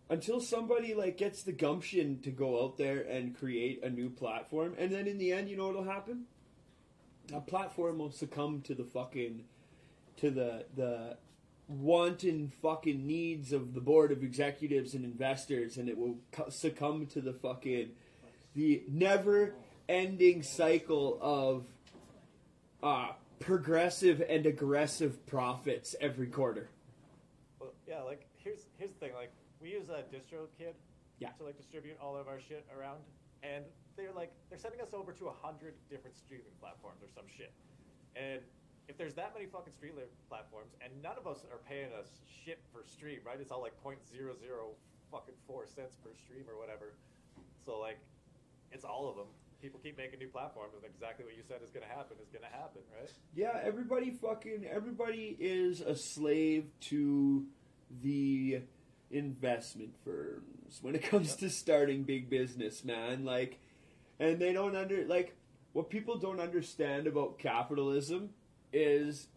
[0.09, 4.77] until somebody like gets the gumption to go out there and create a new platform,
[4.79, 6.27] and then in the end, you know what'll happen?
[7.35, 9.43] A platform will succumb to the fucking,
[10.19, 11.19] to the the
[11.69, 16.17] wanton fucking needs of the board of executives and investors, and it will
[16.49, 17.91] succumb to the fucking,
[18.55, 19.55] the never
[19.89, 21.65] ending cycle of,
[22.83, 26.69] uh, progressive and aggressive profits every quarter.
[27.61, 29.15] Well, yeah, like here's here's the thing.
[29.15, 30.75] Like we use a DistroKid
[31.21, 31.31] Yeah.
[31.39, 32.99] to like distribute all of our shit around,
[33.43, 33.65] and
[33.97, 37.53] they're like they're sending us over to a hundred different streaming platforms or some shit.
[38.17, 38.41] And
[38.89, 42.09] if there's that many fucking streaming platforms, and none of us are paying us
[42.45, 43.37] shit for stream, right?
[43.41, 44.73] It's all like point zero zero
[45.13, 46.95] fucking four cents per stream or whatever.
[47.65, 47.99] So like,
[48.73, 49.27] it's all of them.
[49.61, 52.29] People keep making new platforms, and exactly what you said is going to happen is
[52.31, 53.11] going to happen, right?
[53.35, 57.45] Yeah, everybody fucking everybody is a slave to
[58.03, 58.63] the
[59.11, 63.25] investment firms when it comes to starting big business, man.
[63.25, 63.59] Like
[64.21, 65.37] and they don't under like
[65.73, 68.31] what people don't understand about capitalism
[68.73, 69.29] is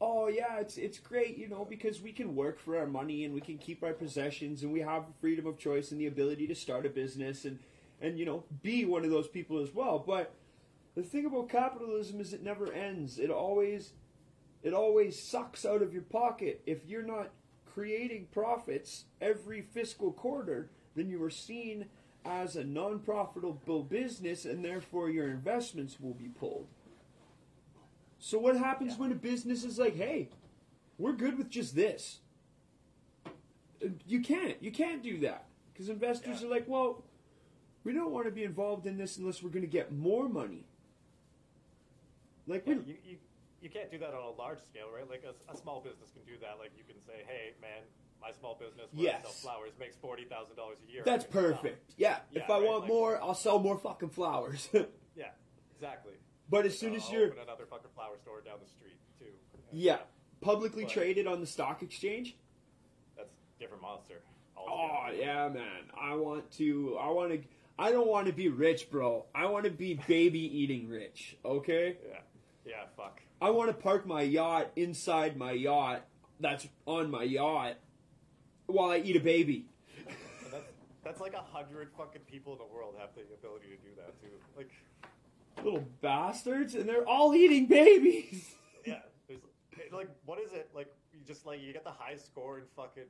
[0.00, 3.32] oh yeah, it's it's great, you know, because we can work for our money and
[3.32, 6.54] we can keep our possessions and we have freedom of choice and the ability to
[6.54, 7.58] start a business and
[8.00, 10.02] and you know, be one of those people as well.
[10.04, 10.34] But
[10.96, 13.18] the thing about capitalism is it never ends.
[13.18, 13.92] It always
[14.62, 16.62] it always sucks out of your pocket.
[16.66, 17.30] If you're not
[17.64, 21.86] creating profits every fiscal quarter, then you are seen
[22.24, 26.68] as a non-profitable business and therefore your investments will be pulled.
[28.24, 28.98] So what happens Yeah.
[28.98, 30.28] when a business is like, "Hey,
[30.96, 32.20] we're good with just this."
[34.06, 34.62] You can't.
[34.62, 36.46] You can't do that because investors Yeah.
[36.46, 37.02] are like, "Well,
[37.82, 40.64] we don't want to be involved in this unless we're going to get more money."
[42.46, 43.18] Like Yeah, you, you,
[43.60, 45.08] you can't do that on a large scale, right?
[45.10, 46.60] Like a, a small business can do that.
[46.60, 47.82] Like you can say, hey, man,
[48.20, 51.02] my small business where I sell flowers makes forty thousand dollars a year.
[51.04, 51.94] That's I can sell." perfect.
[51.96, 52.20] Yeah.
[52.30, 54.68] Yeah, if I right, want like- more, I'll sell more fucking flowers.
[55.16, 55.28] Yeah,
[55.74, 56.14] exactly.
[56.52, 59.32] But as soon as I'll you're open another fucking flower store down the street too.
[59.72, 59.98] yeah
[60.40, 62.36] publicly But- traded on the stock exchange,
[63.16, 64.20] That's a different monster.
[64.56, 65.22] oh altogether.
[65.22, 65.82] yeah, man.
[66.00, 66.96] I want to.
[67.00, 67.40] I want to.
[67.78, 69.24] I don't want to be rich, bro.
[69.34, 71.36] I want to be baby eating rich.
[71.44, 71.96] Okay.
[72.08, 72.18] Yeah,
[72.66, 72.84] yeah.
[72.96, 73.20] Fuck.
[73.40, 76.04] I want to park my yacht inside my yacht.
[76.40, 77.76] That's on my yacht
[78.66, 79.66] while I eat a baby.
[80.06, 80.16] And
[80.52, 80.72] that's
[81.04, 84.20] that's like a hundred fucking people in the world have the ability to do that
[84.20, 84.34] too.
[84.56, 84.70] Like,
[85.64, 88.54] Little bastards, and they're all eating babies.
[88.86, 89.00] yeah.
[89.92, 90.70] Like, what is it?
[90.74, 93.04] Like, you just like you get the high score in fucking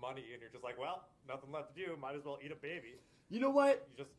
[0.00, 1.96] money, and you're just like, well, nothing left to do.
[2.00, 2.94] Might as well eat a baby.
[3.30, 3.88] You know what?
[3.90, 4.10] You just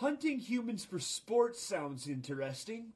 [0.00, 2.94] Hunting humans for sport sounds interesting.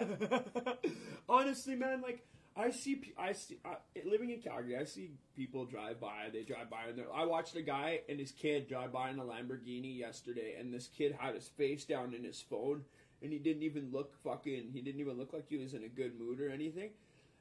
[0.00, 0.40] yeah.
[1.28, 6.00] Honestly, man, like I see, I see, uh, living in Calgary, I see people drive
[6.00, 6.28] by.
[6.32, 9.24] They drive by, and I watched a guy and his kid drive by in a
[9.24, 12.84] Lamborghini yesterday, and this kid had his face down in his phone,
[13.22, 14.70] and he didn't even look fucking.
[14.72, 16.90] He didn't even look like he was in a good mood or anything.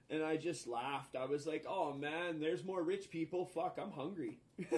[0.10, 1.16] And I just laughed.
[1.16, 3.46] I was like, "Oh man, there's more rich people.
[3.46, 4.40] Fuck, I'm hungry."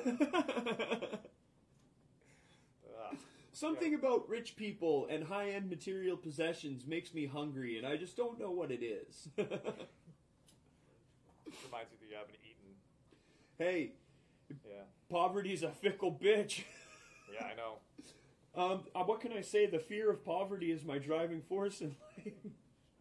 [3.54, 8.38] Something about rich people and high-end material possessions makes me hungry, and I just don't
[8.38, 9.30] know what it is.
[11.66, 12.76] reminds you that you haven't eaten.
[13.58, 13.92] hey,
[14.68, 14.84] Yeah.
[15.10, 16.64] poverty's a fickle bitch.
[17.34, 17.80] Yeah, I know.
[18.58, 19.66] Um, uh, what can I say?
[19.66, 22.32] The fear of poverty is my driving force in life.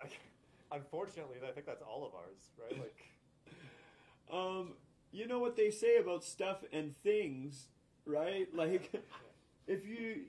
[0.72, 2.76] Unfortunately, I think that's all of ours, right?
[2.76, 2.96] Like,
[4.32, 4.72] Um,
[5.12, 7.68] you know what they say about stuff and things,
[8.04, 8.48] right?
[8.52, 8.90] Like,
[9.68, 10.22] if you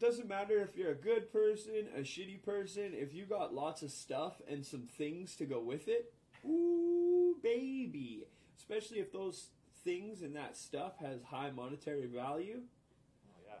[0.00, 3.92] doesn't matter if you're a good person, a shitty person, if you got lots of
[3.92, 6.12] stuff and some things to go with it,
[6.44, 6.85] ooh,
[7.42, 8.24] baby.
[8.56, 9.48] Especially if those
[9.84, 12.60] things and that stuff has high monetary value.
[12.60, 13.52] oh, yeah.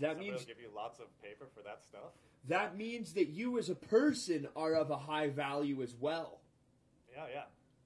[0.00, 2.12] That Somebody means give you lots of paper for that stuff.
[2.48, 6.40] that means that you as a person are of a high value as well.
[7.14, 7.42] Yeah, yeah.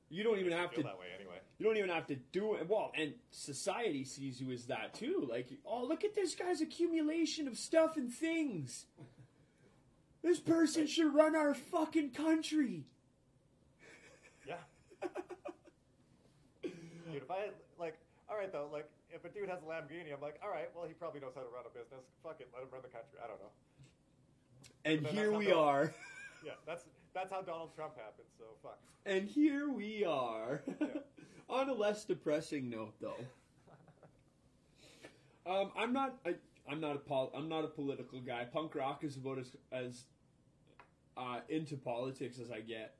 [0.08, 1.36] You don't even have feel to that way anyway.
[1.58, 2.68] You don't even have to do it.
[2.68, 5.26] Well, and society sees you as that too.
[5.28, 8.86] Like, oh, look at this guy's accumulation of stuff and things.
[10.22, 12.84] This person should run our fucking country.
[14.46, 14.56] Yeah.
[17.16, 17.96] Dude, if I had, like,
[18.29, 20.85] all right though, like, if a dude has a Lamborghini, I'm like, all right, well,
[20.87, 22.05] he probably knows how to run a business.
[22.22, 23.16] Fuck it, let him run the country.
[23.22, 23.52] I don't know.
[24.85, 25.92] And here we are.
[26.44, 28.29] Yeah, that's that's how Donald Trump happened.
[28.38, 28.79] So fuck.
[29.05, 30.62] And here we are.
[30.81, 30.87] Yeah.
[31.48, 33.16] On a less depressing note, though.
[35.46, 36.18] Um, I'm not.
[36.26, 36.35] I,
[36.70, 38.44] I'm not a pol- I'm not a political guy.
[38.44, 40.05] Punk rock is about as as
[41.16, 42.96] uh, into politics as I get.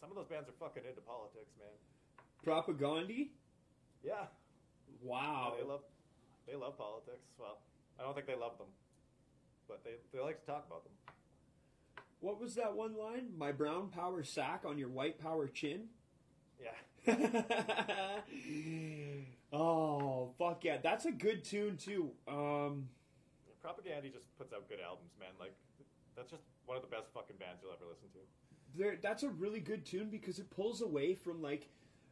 [0.00, 1.76] Some of those bands are fucking into politics, man.
[2.44, 3.28] Propagandhi.
[4.02, 4.26] Yeah,
[5.02, 5.54] Wow.
[5.54, 5.80] Yeah, they love
[6.46, 7.24] they love politics.
[7.38, 7.58] Well,
[7.98, 8.68] I don't think they love them,
[9.68, 10.92] but they they like to talk about them.
[12.20, 13.28] What was that one line?
[13.36, 15.88] My brown power sack on your white power chin?
[16.60, 16.76] Yeah,
[19.52, 20.76] oh, fuck yeah.
[20.82, 22.10] That's a good tune, too.
[22.28, 22.88] Um,
[23.64, 25.30] Propagandhi just puts out good albums, man.
[25.40, 25.54] Like
[26.14, 28.20] that's just one of the best fucking bands you'll ever listen to.
[28.76, 31.68] There, that's a really good tune because it pulls away from, like,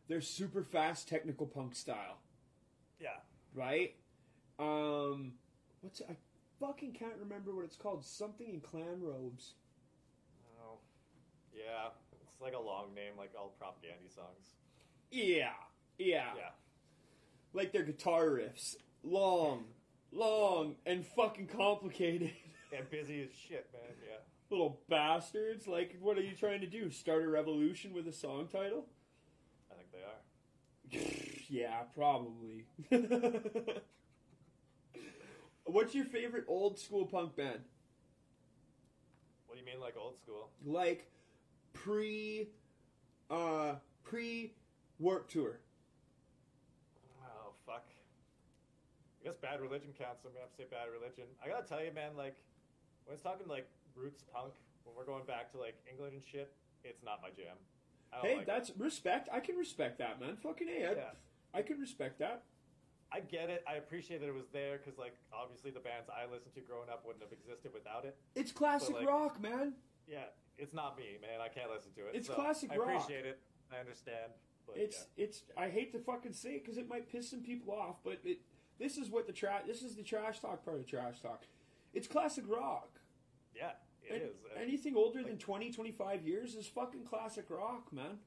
[0.09, 2.19] their super fast technical punk style,
[3.01, 3.17] Yeah,
[3.55, 3.95] right?
[4.59, 5.35] Um,
[5.83, 6.07] what's it?
[6.11, 6.17] I
[6.59, 8.05] fucking can't remember what it's called.
[8.05, 9.55] Something in clan robes.
[10.61, 10.79] oh,
[11.55, 11.91] yeah,
[12.29, 14.55] it's like a long name, like all Propagandhi songs.
[15.11, 15.51] Yeah,
[15.99, 16.33] yeah.
[16.37, 16.51] Yeah,
[17.53, 18.77] Like their guitar riffs.
[19.05, 19.65] Long,
[20.11, 22.33] long, and fucking complicated.
[22.77, 23.95] and busy as shit, man.
[24.05, 24.17] Yeah,
[24.51, 25.67] Little bastards.
[25.67, 26.91] Like, what are you trying to do?
[26.91, 28.87] Start a revolution with a song title?
[29.71, 30.23] I think they are.
[31.49, 32.65] yeah, probably.
[35.65, 37.61] What's your favorite old school punk band?
[39.47, 40.49] What do you mean, like old school?
[40.65, 41.11] Like
[41.75, 42.49] pre
[43.31, 44.55] uh pre
[44.99, 45.61] warp tour.
[47.23, 47.85] Oh fuck.
[49.21, 50.23] I guess Bad Religion counts.
[50.23, 51.25] so I'm gonna have to say Bad Religion.
[51.45, 52.17] I gotta tell you, man.
[52.17, 52.37] Like
[53.05, 56.53] when it's talking like roots punk, when we're going back to like England and shit,
[56.85, 57.57] it's not my jam.
[58.23, 59.29] Hey, like that's respect.
[59.33, 60.37] I can respect that, man.
[60.37, 60.87] Fucking A.
[60.87, 61.11] I, Yeah.
[61.55, 62.45] I can respect that.
[63.11, 63.65] I get it.
[63.67, 66.91] I appreciate that it was there because, like, obviously the bands I listened to growing
[66.91, 68.17] up wouldn't have existed without it.
[68.35, 69.75] It's classic like- rock, man.
[70.07, 70.25] Yeah,
[70.59, 71.41] it's not me, man.
[71.41, 72.15] I can't listen to it.
[72.15, 72.89] It's so classic I rock.
[72.89, 73.41] I appreciate it.
[73.73, 74.33] I understand.
[74.67, 75.43] But It's it's.
[75.57, 78.41] I hate to fucking say it because it might piss some people off, but it.
[78.79, 79.63] This is what the trash.
[79.67, 81.45] This is the trash talk part of trash talk.
[81.95, 83.01] It's classic rock.
[83.55, 83.71] yeah, yeah,
[84.11, 84.37] it is.
[84.61, 88.19] Anything older than 20, 25 years is fucking classic rock, man.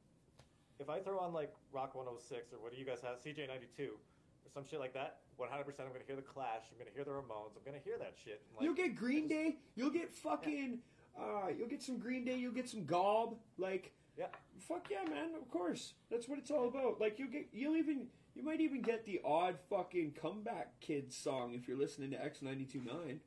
[0.79, 4.49] if I throw on like Rock 106 or what do you guys have, CJ92 or
[4.53, 6.63] some shit like that, 100% I'm gonna hear the Clash.
[6.71, 7.55] I'm gonna hear the Ramones.
[7.55, 8.41] I'm gonna hear that shit.
[8.55, 9.57] Like, you'll get Green Day.
[9.75, 10.79] You'll get fucking.
[11.19, 12.37] Uh, you'll get some Green Day.
[12.37, 13.35] You'll get some Gob.
[13.57, 14.27] Like, yeah,
[14.59, 15.35] fuck yeah, man.
[15.39, 16.99] Of course, that's what it's all about.
[17.01, 17.47] Like, you'll get.
[17.51, 18.07] You'll even.
[18.33, 22.39] You might even get the odd fucking comeback kids song if you're listening to X
[22.39, 23.17] 92.9.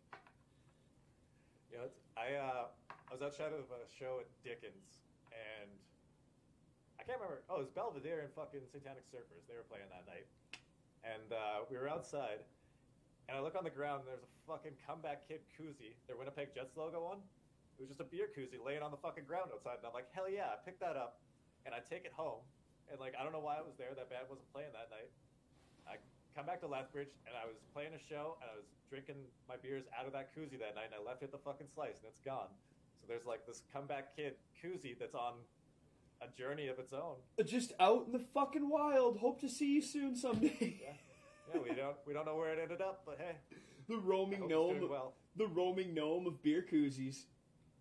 [2.14, 5.02] I uh, I was outside of a show at Dickens,
[5.34, 5.70] and
[6.98, 7.42] I can't remember.
[7.50, 9.42] Oh, it was Belvedere and fucking Satanic Surfers.
[9.50, 10.30] They were playing that night,
[11.02, 12.46] and uh, we were outside,
[13.26, 16.54] and I look on the ground, and there's a fucking comeback kid koozie, their Winnipeg
[16.54, 17.18] Jets logo on.
[17.74, 20.06] It was just a beer koozie laying on the fucking ground outside, and I'm like,
[20.14, 20.54] hell yeah!
[20.54, 21.18] I picked that up,
[21.66, 22.46] and I take it home,
[22.86, 23.90] and like I don't know why it was there.
[23.90, 25.10] That band wasn't playing that night.
[26.34, 29.54] Come back to Lethbridge, and I was playing a show, and I was drinking my
[29.56, 32.02] beers out of that koozie that night, and I left it at the fucking slice,
[32.02, 32.50] and it's gone.
[33.00, 35.34] So there's like this comeback kid koozie that's on
[36.22, 37.16] a journey of its own.
[37.46, 39.18] Just out in the fucking wild.
[39.18, 40.80] Hope to see you soon someday.
[40.82, 40.98] Yeah,
[41.54, 41.60] yeah.
[41.62, 43.36] We don't we don't know where it ended up, but hey,
[43.88, 44.88] The roaming gnome.
[44.90, 47.26] well, The roaming gnome of beer koozies.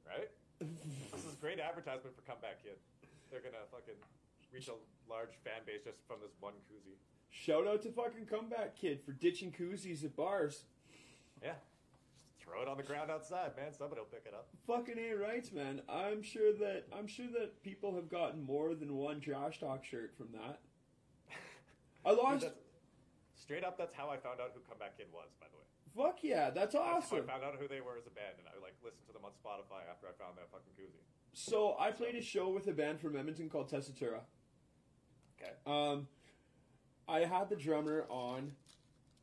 [0.05, 0.29] right?
[0.59, 2.77] This is great advertisement for Comeback Kid.
[3.31, 3.95] They're gonna fucking
[4.53, 4.77] reach a
[5.09, 6.99] large fan base just from this one koozie.
[7.33, 10.65] Shout out to fucking Comeback Kid for ditching koozies at bars.
[11.41, 11.57] Yeah.
[12.39, 13.73] Throw it on the ground outside, man.
[13.73, 14.47] Somebody will pick it up.
[14.67, 15.81] Fucking A rights, man.
[15.89, 20.13] I'm sure that I'm sure that people have gotten more than one Josh Talk shirt
[20.15, 20.59] from that.
[22.05, 22.45] I lost.
[23.33, 26.07] Straight up, that's how I found out who Comeback Kid was, by the way.
[26.07, 27.17] Fuck yeah, that's That's how awesome.
[27.17, 29.25] I found out who they were as a band, and I like listened to them
[29.25, 31.01] on Spotify after I found that fucking koozie.
[31.33, 34.21] So I played a show with a band from Edmonton called Tessitura.
[35.41, 35.51] Okay.
[35.65, 36.07] Um,
[37.07, 38.53] I had the drummer on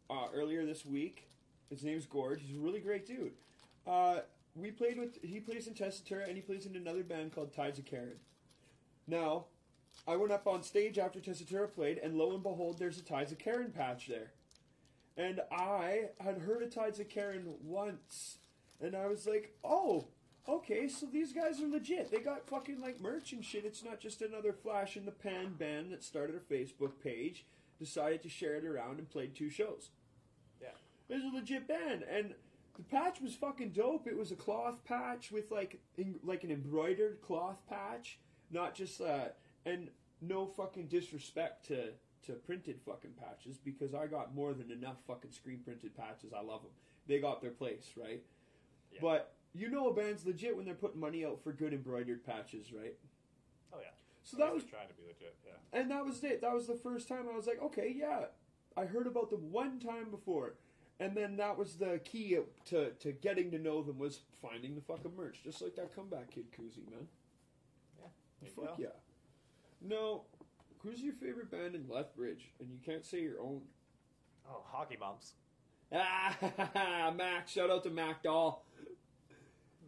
[0.08, 1.28] uh, earlier this week.
[1.70, 2.40] His name's Gorge.
[2.42, 3.32] He's a really great dude.
[3.86, 4.20] Uh,
[4.54, 5.22] we played with.
[5.22, 8.18] He plays in Tessitura and he plays in another band called Tides of Karen.
[9.06, 9.46] Now,
[10.06, 13.32] I went up on stage after Tessitura played, and lo and behold, there's a Tides
[13.32, 14.32] of Karen patch there.
[15.16, 18.38] And I had heard of Tides of Karen once,
[18.80, 20.06] and I was like, oh,
[20.48, 22.10] okay, so these guys are legit.
[22.10, 23.64] They got fucking like merch and shit.
[23.64, 27.44] It's not just another flash in the pan band that started a Facebook page,
[27.80, 29.90] decided to share it around, and played two shows.
[30.60, 30.68] Yeah.
[31.08, 32.34] It was a legit band, and
[32.76, 34.06] the patch was fucking dope.
[34.06, 38.18] It was a cloth patch with like in, like an embroidered cloth patch,
[38.50, 39.28] not just uh,
[39.66, 39.88] and
[40.20, 41.90] no fucking disrespect to
[42.26, 46.32] to printed fucking patches because I got more than enough fucking screen printed patches.
[46.32, 46.72] I love them.
[47.06, 48.22] They got their place, right?
[48.92, 48.98] Yeah.
[49.00, 52.72] But you know a band's legit when they're putting money out for good embroidered patches,
[52.72, 52.94] right?
[54.24, 54.30] Yeah.
[54.30, 55.36] So that was trying to be legit.
[55.44, 55.78] Yeah.
[55.80, 56.40] and that was it.
[56.40, 58.24] That was the first time I was like, okay, yeah,
[58.76, 60.54] I heard about them one time before,
[60.98, 64.80] and then that was the key to to getting to know them was finding the
[64.82, 67.08] fucking merch, just like that comeback kid koozie, man.
[68.42, 68.86] You Fuck yeah.
[69.82, 70.22] No,
[70.78, 72.52] who's your favorite band in Lethbridge?
[72.58, 73.60] And you can't say your own.
[74.48, 75.34] Oh, hockey moms.
[75.92, 77.48] Ah, Mac!
[77.48, 78.64] Shout out to Mac Doll.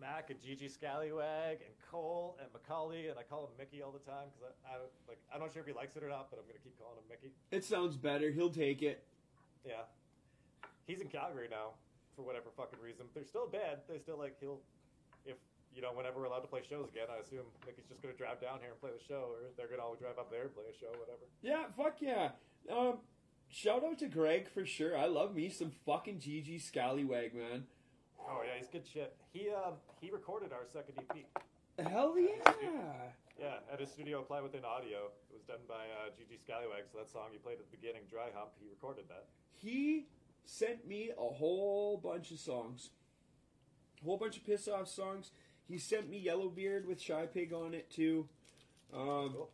[0.01, 4.01] Mac and Gigi Scallywag and Cole and Macaulay and I call him Mickey all the
[4.09, 6.33] time because I, I don't like I'm not sure if he likes it or not,
[6.33, 7.37] but I'm gonna keep calling him Mickey.
[7.53, 8.33] It sounds better.
[8.33, 9.05] He'll take it.
[9.61, 9.85] Yeah,
[10.89, 11.77] he's in Calgary now
[12.17, 13.05] for whatever fucking reason.
[13.13, 13.85] They're still bad.
[13.93, 14.65] They still like he'll
[15.29, 15.37] if
[15.77, 17.13] you know whenever we're allowed to play shows again.
[17.13, 19.85] I assume Mickey's just gonna drive down here and play the show, or they're gonna
[19.85, 21.29] all drive up there and play a show, whatever.
[21.45, 22.33] Yeah, fuck yeah.
[22.73, 23.05] Um,
[23.53, 24.97] shout out to Greg for sure.
[24.97, 27.69] I love me some fucking GG Scallywag, man.
[28.17, 29.15] Oh yeah, he's good shit.
[29.33, 31.27] He um he recorded our second EP.
[31.89, 32.53] Hell yeah.
[33.41, 35.11] Yeah, at his studio, Apply Within Audio.
[35.31, 36.85] It was done by uh, Gigi Scallywag.
[36.93, 39.27] So that song you played at the beginning, Dry Hump, he recorded that.
[39.57, 40.07] He
[40.45, 42.91] sent me a whole bunch of songs.
[44.01, 45.31] A whole bunch of piss off songs.
[45.69, 48.29] He sent me Yellowbeard with Shy Pig on it too.
[48.95, 49.51] Um, Cool.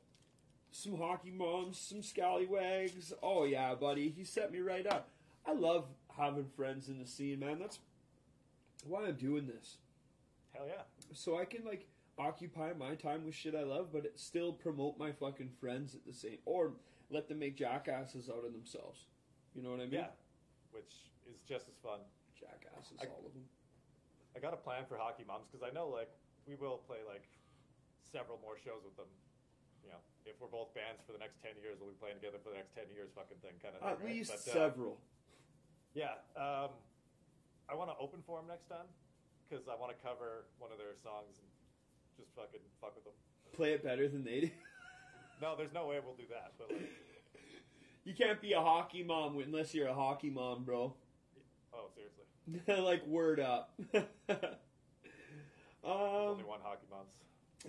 [0.73, 3.13] some hockey moms, some scallywags.
[3.23, 4.09] Oh yeah, buddy.
[4.11, 5.09] He set me right up.
[5.47, 5.87] I love
[6.17, 7.59] having friends in the scene, man.
[7.59, 7.79] That's
[8.87, 9.77] why I'm doing this.
[10.53, 10.83] Hell yeah.
[11.15, 11.87] So I can like
[12.19, 16.13] occupy my time with shit I love, but still promote my fucking friends at the
[16.13, 16.73] same or
[17.11, 19.07] let them make jackasses out of themselves.
[19.55, 20.05] You know what I mean?
[20.05, 20.13] Yeah.
[20.73, 22.01] Which is just as fun.
[22.39, 23.49] Jackasses, I- all of them.
[24.37, 26.11] I got a plan for Hockey Moms because I know like
[26.47, 27.27] we will play like
[28.07, 29.11] several more shows with them.
[29.83, 32.39] You know, if we're both bands for the next ten years, we'll be playing together
[32.39, 33.83] for the next ten years, fucking thing, kind of.
[33.83, 34.15] At thing, right?
[34.15, 34.95] least But, uh, several.
[35.95, 36.23] Yeah.
[36.39, 36.71] Um,
[37.67, 38.87] I want to open for them next time
[39.49, 41.48] because I want to cover one of their songs and
[42.19, 43.15] just fucking fuck with them.
[43.55, 44.51] Play it better than they do.
[45.41, 46.55] No, there's no way we'll do that.
[46.59, 46.91] But like,
[48.05, 50.95] You can't be a hockey mom unless you're a hockey mom, bro.
[51.73, 53.71] oh, seriously, like word up.
[53.95, 54.01] um,
[55.85, 57.13] only one Hockey Moms.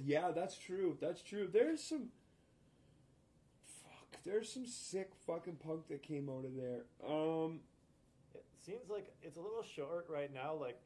[0.04, 0.98] yeah, that's true.
[1.00, 1.48] That's true.
[1.52, 2.08] There's some.
[3.84, 4.24] Fuck.
[4.26, 6.86] There's some sick fucking punk that came out of there.
[7.08, 7.60] Um.
[8.34, 10.56] It seems like it's a little short right now.
[10.56, 10.82] Like,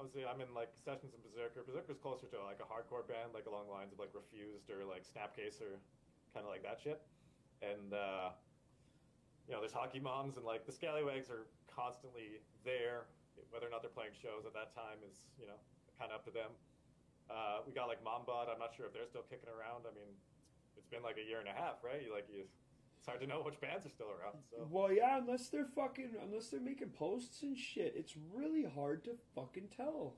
[0.00, 1.60] obviously, I'm in like Sessions and Berserker.
[1.60, 4.88] Berserker's closer to like a hardcore band, like along the lines of like Refused or
[4.88, 5.76] like Snapcase or
[6.32, 7.04] kind of like that shit.
[7.60, 8.32] And uh,
[9.44, 13.12] you know, there's Hockey Moms and like the Scallywags are constantly there.
[13.52, 15.60] Whether or not they're playing shows at that time is you know
[16.00, 16.56] kind of up to them.
[17.28, 18.48] Uh, we got like Mombot.
[18.48, 19.84] I'm not sure if they're still kicking around.
[19.84, 20.08] I mean,
[20.80, 22.00] it's been like a year and a half, right?
[22.00, 22.48] You like you.
[23.00, 24.36] It's hard to know which bands are still around.
[24.50, 29.04] So Well, yeah, unless they're fucking, unless they're making posts and shit, it's really hard
[29.04, 30.16] to fucking tell.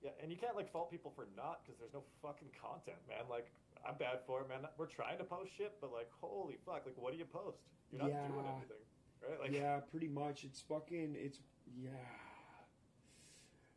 [0.00, 3.24] Yeah, and you can't like fault people for not because there's no fucking content, man.
[3.28, 3.50] Like
[3.84, 4.58] I'm bad for it, man.
[4.78, 7.58] We're trying to post shit, but like holy fuck, like what do you post?
[7.90, 8.28] You're not Yeah.
[8.28, 8.84] doing anything,
[9.28, 9.40] right?
[9.40, 10.44] Like yeah, pretty much.
[10.44, 11.16] It's fucking.
[11.18, 11.40] It's
[11.76, 11.88] yeah.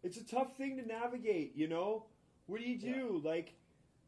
[0.04, 1.56] It's a tough thing to navigate.
[1.56, 2.06] You know,
[2.46, 3.20] what do you do?
[3.26, 3.56] Like,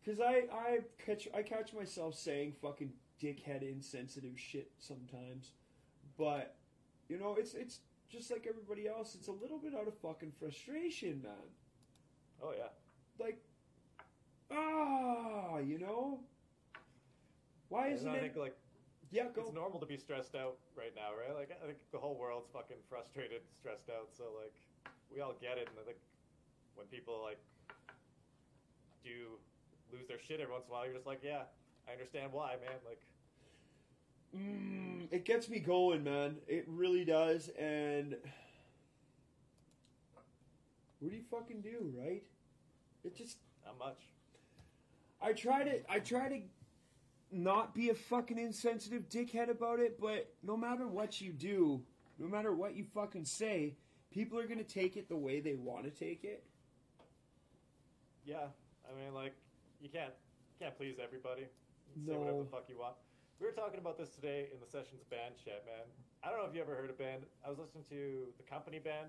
[0.06, 2.92] cause I I catch I catch myself saying fucking
[3.22, 5.52] dickhead insensitive shit sometimes,
[6.18, 6.56] but
[7.08, 7.80] you know it's it's
[8.10, 11.48] just like everybody else, it's a little bit out of fucking frustration, man.
[12.42, 12.74] Oh yeah.
[13.20, 13.40] Like,
[14.52, 16.20] ah, you know.
[17.70, 18.22] Why isn't I it?
[18.22, 18.58] think like
[19.12, 19.42] yeah, go.
[19.42, 21.36] it's normal to be stressed out right now, right?
[21.38, 24.10] Like I think the whole world's fucking frustrated, stressed out.
[24.18, 24.58] So like
[25.14, 25.98] we all get it, and I think
[26.76, 27.40] when people like
[29.04, 29.38] do
[29.92, 31.44] lose their shit every once in a while, you're just like, yeah,
[31.88, 32.80] I understand why, man.
[32.86, 33.02] Like
[34.36, 36.38] Mm, it gets me going, man.
[36.48, 37.50] It really does.
[37.58, 38.16] And
[41.00, 42.24] what do you fucking do, right?
[43.04, 44.00] It just not much.
[45.22, 46.42] I try to I try to
[47.32, 51.82] not be a fucking insensitive dickhead about it, but no matter what you do,
[52.18, 53.76] no matter what you fucking say,
[54.12, 56.44] people are gonna take it the way they want to take it.
[58.26, 58.48] Yeah,
[58.86, 59.34] I mean, like
[59.80, 60.14] you can't
[60.60, 61.48] can't please everybody.
[61.88, 62.96] You can Say whatever the fuck you want.
[63.40, 65.88] We were talking about this today in the sessions band chat, man.
[66.24, 67.24] I don't know if you ever heard a band.
[67.46, 69.08] I was listening to the Company Band,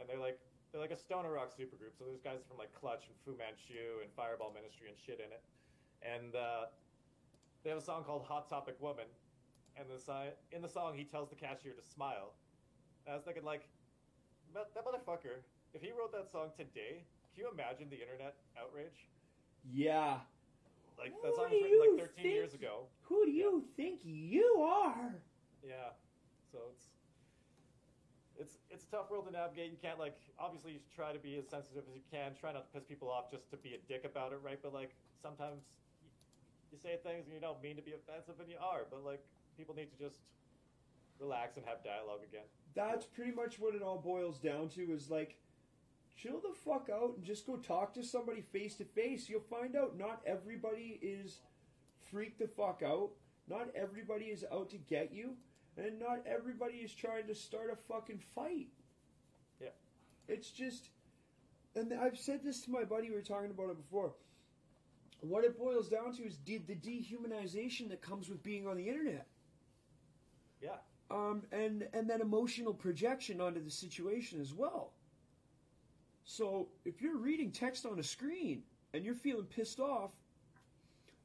[0.00, 0.40] and they're like
[0.72, 1.92] they're like a stoner rock supergroup.
[1.98, 5.28] So there's guys from like Clutch and Fu Manchu and Fireball Ministry and shit in
[5.28, 5.44] it.
[6.00, 6.72] And uh,
[7.62, 9.06] they have a song called Hot Topic Woman,
[9.76, 12.32] and the si- in the song he tells the cashier to smile.
[13.04, 13.68] And I was thinking like,
[14.54, 15.44] that motherfucker.
[15.74, 19.06] If he wrote that song today, can you imagine the internet outrage?
[19.64, 20.18] Yeah.
[20.98, 22.84] Like Who that song was written like 13 years ago.
[23.02, 25.14] Who do you think you are?
[25.66, 25.96] Yeah.
[26.52, 26.86] So it's
[28.38, 29.70] it's it's a tough world to navigate.
[29.70, 32.32] You can't like obviously you try to be as sensitive as you can.
[32.34, 34.58] Try not to piss people off just to be a dick about it, right?
[34.62, 35.64] But like sometimes
[36.02, 36.08] you,
[36.72, 39.24] you say things and you don't mean to be offensive and you are, but like
[39.56, 40.20] people need to just
[41.18, 42.48] relax and have dialogue again.
[42.74, 45.36] That's pretty much what it all boils down to is like
[46.20, 49.28] chill the fuck out and just go talk to somebody face to face.
[49.28, 51.40] You'll find out not everybody is
[52.10, 53.10] freaked the fuck out.
[53.48, 55.34] Not everybody is out to get you.
[55.76, 58.68] And not everybody is trying to start a fucking fight.
[59.60, 59.68] Yeah.
[60.28, 60.90] It's just
[61.74, 64.12] and I've said this to my buddy, we were talking about it before.
[65.20, 69.26] What it boils down to is the dehumanization that comes with being on the internet
[70.62, 70.78] Yeah.
[71.10, 74.92] um, and and then emotional projection onto the situation as well.
[76.30, 78.62] So if you're reading text on a screen
[78.94, 80.12] and you're feeling pissed off,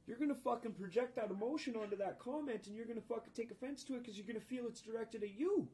[0.08, 3.84] you're gonna fucking project that emotion onto that comment, and you're gonna fucking take offense
[3.84, 5.68] to it because you're gonna feel it's directed at you.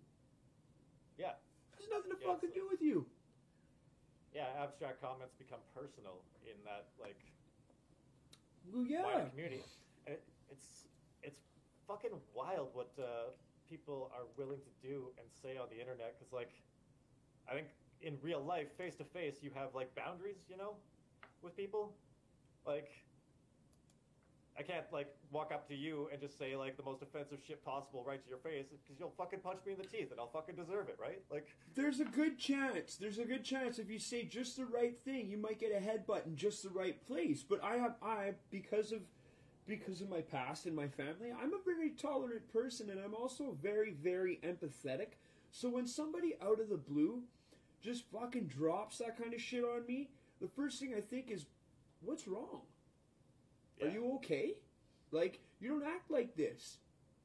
[1.17, 1.31] Yeah.
[1.79, 3.05] Has nothing to Yeah, fucking so- do with you.
[4.35, 7.19] Yeah, abstract comments become personal in that like
[8.69, 9.03] Well, yeah.
[9.03, 9.63] wider community.
[10.07, 10.87] And it, it's
[11.23, 11.41] it's
[11.87, 13.31] fucking wild what uh,
[13.69, 16.19] people are willing to do and say on the internet.
[16.19, 16.51] Because like,
[17.47, 17.67] I think
[18.03, 20.75] in real life, face to face, you have like boundaries, you know,
[21.41, 21.93] with people.
[22.65, 22.89] Like,
[24.57, 27.63] I can't like walk up to you and just say like the most offensive shit
[27.63, 30.29] possible right to your face because you'll fucking punch me in the teeth and I'll
[30.29, 31.21] fucking deserve it, right?
[31.31, 32.95] Like, There's a good chance.
[32.97, 35.79] There's a good chance if you say just the right thing, you might get a
[35.79, 37.43] headbutt in just the right place.
[37.47, 39.01] But I have I because of
[39.67, 43.57] because of my past and my family, I'm a very tolerant person and I'm also
[43.61, 45.13] very very empathetic.
[45.51, 47.23] So when somebody out of the blue
[47.81, 50.09] just fucking drops that kind of shit on me,
[50.39, 51.45] the first thing I think is
[52.01, 52.61] what's wrong?
[53.81, 54.55] Are you okay?
[55.11, 56.77] Like you don't act like this.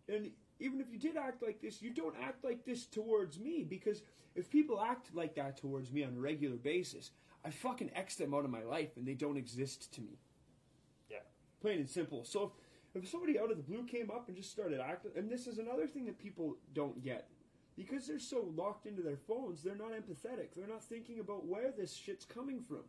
[0.09, 3.65] And even if you did act like this, you don't act like this towards me
[3.69, 4.03] because
[4.35, 7.11] if people act like that towards me on a regular basis,
[7.45, 10.19] I fucking X them out of my life and they don't exist to me.
[11.11, 11.19] yeah,
[11.61, 12.25] Plain and simple.
[12.25, 12.53] So
[12.95, 15.47] if, if somebody out of the blue came up and just started acting, and this
[15.47, 17.29] is another thing that people don't get.
[17.77, 20.55] Because they're so locked into their phones, they're not empathetic.
[20.57, 22.85] They're not thinking about where this shit's coming from.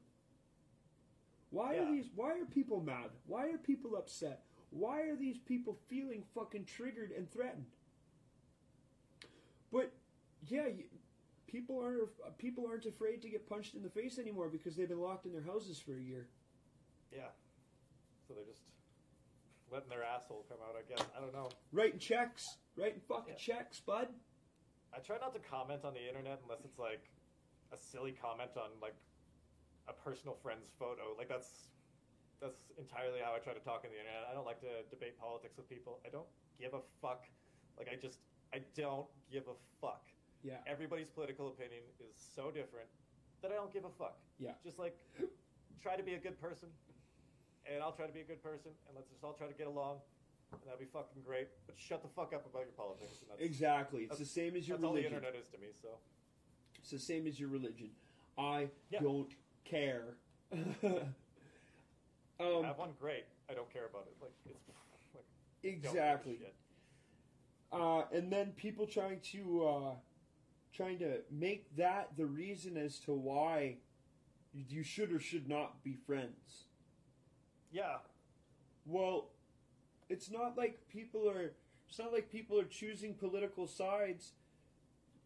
[1.49, 1.83] Why Yeah.
[1.83, 3.11] are these why are people mad?
[3.25, 4.45] Why are people upset?
[4.69, 7.65] Why are these people feeling fucking triggered and threatened?
[9.71, 9.91] But
[10.47, 10.85] yeah, you,
[11.47, 15.01] people aren't people aren't afraid to get punched in the face anymore because they've been
[15.01, 16.27] locked in their houses for a year.
[17.11, 17.29] yeah.
[18.27, 18.63] So they're just
[19.71, 20.75] letting their asshole come out.
[20.77, 21.49] I guess I don't know.
[21.71, 23.55] Writing checks, writing fucking Yeah.
[23.55, 24.07] checks, bud.
[24.97, 27.05] I try not to comment on the internet unless it's like
[27.69, 28.97] a silly comment on like
[29.85, 31.13] a personal friend's photo.
[31.13, 31.69] Like that's
[32.41, 34.25] that's entirely how I try to talk on the internet.
[34.25, 36.01] I don't like to debate politics with people.
[36.01, 36.25] I don't
[36.57, 37.29] give a fuck.
[37.77, 40.09] Like I just I don't give a fuck.
[40.41, 40.65] Yeah.
[40.65, 42.89] Everybody's political opinion is so different
[43.45, 44.17] that I don't give a fuck.
[44.41, 44.57] Yeah.
[44.65, 44.97] Just like
[45.77, 46.73] try to be a good person
[47.69, 49.69] and I'll try to be a good person and let's just all try to get
[49.69, 50.01] along
[50.65, 51.47] that'd be fucking great.
[51.65, 53.19] But shut the fuck up about your politics.
[53.21, 54.03] And that's, Exactly.
[54.03, 55.17] It's the same as your that's all the religion.
[55.17, 55.67] internet is to me.
[55.81, 55.89] So
[56.79, 57.89] It's the same as your religion.
[58.37, 58.99] I Yeah.
[59.01, 59.31] don't
[59.65, 60.15] care.
[60.53, 63.25] um, have one great.
[63.49, 64.15] I don't care about it.
[64.21, 64.67] Like it's
[65.15, 65.23] like
[65.63, 66.39] don't give a exactly.
[67.71, 69.91] Uh, and then people trying to uh,
[70.73, 73.75] trying to make that the reason as to why
[74.53, 76.63] you should or should not be friends.
[77.71, 77.97] Yeah.
[78.85, 79.29] Well,
[80.09, 81.51] it's not like people are.
[81.89, 84.33] It's not like people are choosing political sides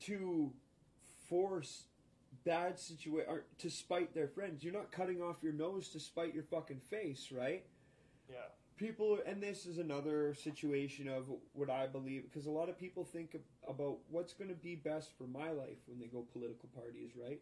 [0.02, 0.52] to
[1.28, 1.86] force
[2.46, 4.64] bad situation to spite their friends.
[4.64, 7.66] You're not cutting off your nose to spite your fucking face, right?
[8.30, 8.36] Yeah.
[8.78, 13.04] People, and this is another situation of what I believe, because a lot of people
[13.04, 17.12] think about what's going to be best for my life when they go political parties,
[17.16, 17.42] right?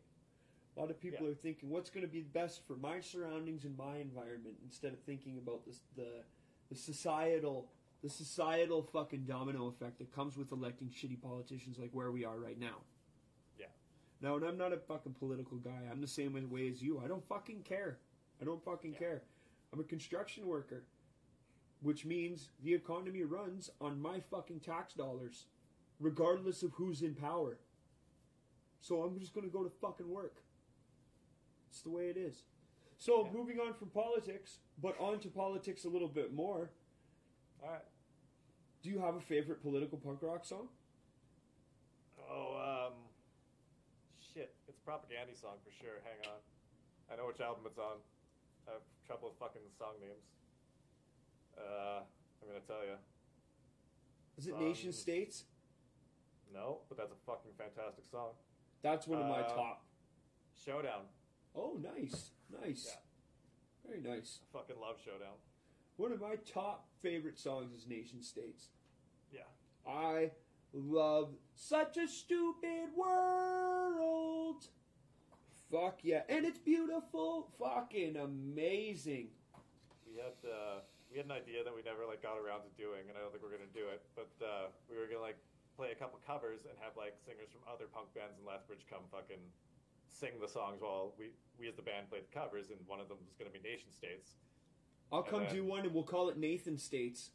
[0.76, 1.32] A lot of people Yeah.
[1.32, 5.00] are thinking what's going to be best for my surroundings and my environment instead of
[5.00, 6.24] thinking about this, the
[6.70, 7.68] the societal
[8.02, 12.40] the societal fucking domino effect that comes with electing shitty politicians like where we are
[12.40, 12.78] right now.
[13.60, 13.66] Yeah.
[14.22, 15.82] No, and I'm not a fucking political guy.
[15.92, 17.02] I'm the same way as you.
[17.04, 17.98] I don't fucking care.
[18.42, 19.00] I don't fucking Yeah.
[19.00, 19.24] care.
[19.74, 20.86] I'm a construction worker,
[21.82, 25.48] which means the economy runs on my fucking tax dollars,
[26.00, 27.60] regardless of who's in power.
[28.80, 30.42] So I'm just gonna go to fucking work.
[31.70, 32.44] It's the way it is.
[33.00, 33.32] So Yeah.
[33.32, 36.70] moving on from politics, but on to politics a little bit more.
[37.64, 37.86] All right.
[38.82, 40.70] Do you have a favorite political punk rock song?
[42.30, 42.56] Oh,
[42.91, 42.93] um,
[44.20, 44.54] shit.
[44.68, 46.02] It's a Propagandhi song for sure.
[46.04, 46.39] Hang on.
[47.10, 47.97] I know which album it's on.
[48.68, 50.26] I have trouble with fucking song names.
[51.58, 52.04] Uh,
[52.41, 52.97] I'm gonna tell you.
[54.38, 55.45] Is it Um, Nation States?
[56.52, 58.36] No, but that's a fucking fantastic song.
[58.82, 59.86] That's one of my uh, top.
[60.54, 61.08] Showdown.
[61.56, 62.32] Oh, nice,
[62.62, 63.89] nice, Yeah.
[63.89, 64.39] very nice.
[64.43, 65.38] I fucking love Showdown.
[65.97, 68.70] One of my top favorite songs is Nation States.
[69.32, 69.47] Yeah.
[69.86, 70.32] I
[70.74, 74.68] love such a stupid world.
[75.72, 79.30] Fuck yeah, and it's beautiful, fucking amazing.
[80.08, 80.82] We had uh,
[81.12, 83.30] we had an idea that we never like got around to doing, and I don't
[83.32, 84.02] think we're gonna do it.
[84.16, 85.38] But uh, we were gonna like
[85.78, 89.06] play a couple covers and have like singers from other punk bands in Lethbridge come
[89.14, 89.41] fucking
[90.20, 93.08] sing the songs while we we as the band played the covers, and one of
[93.08, 94.36] them was gonna be Nation States,
[95.12, 97.32] I'll And come then- do one, and we'll call it Nathan States.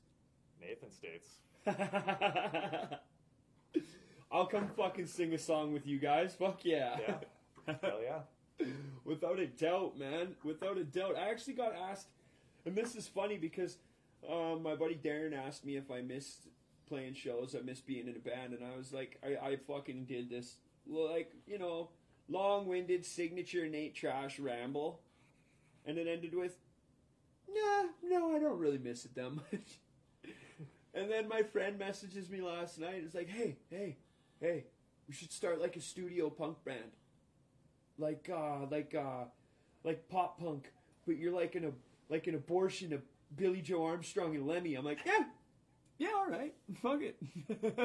[0.61, 1.29] Nathan States.
[4.33, 6.35] I'll come fucking sing a song with you guys.
[6.35, 6.97] Fuck yeah.
[7.67, 7.75] Yeah.
[7.83, 8.67] Hell yeah.
[9.05, 10.35] Without a doubt, man.
[10.45, 11.17] Without a doubt.
[11.17, 12.09] I actually got asked,
[12.67, 13.79] and this is funny because
[14.29, 16.49] um, my buddy Darren asked me if I missed
[16.89, 20.05] playing shows, I missed being in a band, and I was like, I, I fucking
[20.07, 20.57] did this,
[20.87, 21.91] like, you know,
[22.29, 25.01] long winded signature Nate Trash ramble.
[25.87, 26.57] And it ended with,
[27.49, 29.79] nah, no, I don't really miss it that much.
[30.95, 33.03] and then my friend messages me last night.
[33.05, 33.97] It's like, hey, hey,
[34.41, 34.65] hey,
[35.07, 36.93] we should start like a studio punk band
[37.99, 39.25] like uh like uh
[39.85, 40.73] like pop punk
[41.07, 41.73] but you're like an
[42.09, 43.03] like an abortion of
[43.37, 45.25] Billie Joe Armstrong and Lemmy I'm like yeah
[45.99, 47.17] yeah all right fuck it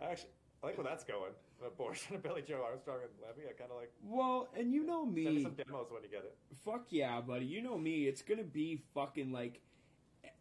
[0.00, 0.30] I actually
[0.62, 1.32] I like where that's going.
[1.64, 3.48] Abortion of Billie Joe Armstrong and Lemmy.
[3.48, 6.08] I kind of like well and you know send me me some demos when you
[6.08, 6.36] get it.
[6.64, 9.60] fuck yeah buddy you know me it's gonna be fucking like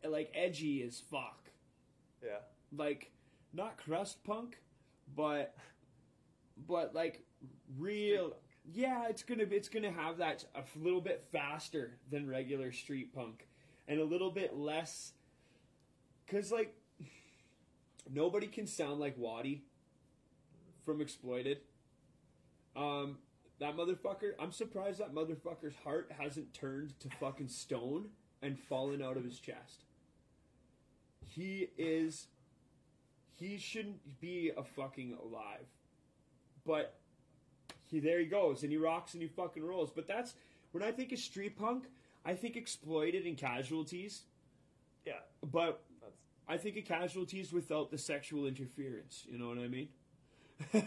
[0.07, 1.49] like edgy as fuck
[2.24, 2.39] Yeah.
[2.76, 3.11] like
[3.53, 4.59] not crust punk
[5.16, 5.55] but
[6.68, 7.24] but like
[7.78, 8.34] real
[8.74, 13.13] yeah it's gonna be it's gonna have that a little bit faster than regular street
[13.13, 13.47] punk
[13.88, 15.13] and a little bit less
[16.26, 16.76] because like
[18.11, 19.63] nobody can sound like Wattie
[20.86, 21.59] from exploited.
[22.75, 23.17] Um
[23.59, 28.09] that motherfucker i'm surprised that motherfucker's heart hasn't turned to fucking stone
[28.41, 29.86] and fallen out of his chest.
[31.25, 32.27] He is
[33.38, 35.67] he shouldn't be a fucking alive.
[36.65, 36.95] But
[37.86, 39.91] he there he goes and he rocks and he fucking rolls.
[39.93, 40.36] But that's
[40.71, 41.86] when i think of street punk
[42.25, 44.23] i think exploited and casualties.
[45.05, 45.13] Yeah.
[45.43, 45.83] but
[46.47, 49.88] i think of casualties without the sexual interference you know what i mean
[50.73, 50.79] you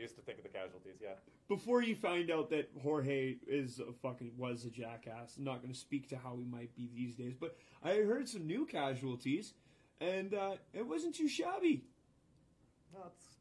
[0.00, 0.96] used to think of the casualties.
[1.02, 1.10] Yeah.
[1.48, 5.72] before you find out that Jorge is a fucking was a jackass, I'm not going
[5.72, 9.54] to speak to how he might be these days, but I heard some new casualties,
[10.00, 11.84] and uh, it wasn't too shabby.
[12.94, 13.36] That's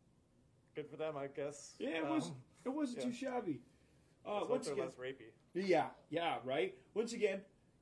[0.76, 1.76] good for them, I guess.
[1.80, 2.32] Yeah, it Um, was.
[2.66, 3.06] It wasn't yeah.
[3.06, 3.62] too shabby.
[4.28, 5.30] Uh, let's once again, less rapey.
[5.54, 6.74] yeah, yeah, right.
[6.96, 7.42] Once again,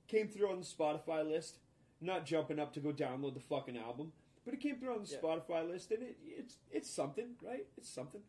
[0.09, 1.59] came through on the Spotify list.
[2.01, 4.11] Not jumping up to go download the fucking album,
[4.45, 5.17] but it came through on the Yeah.
[5.19, 7.65] Spotify list, and it, it's it's something, right?
[7.77, 8.21] It's something.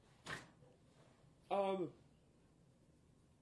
[1.51, 1.89] Um.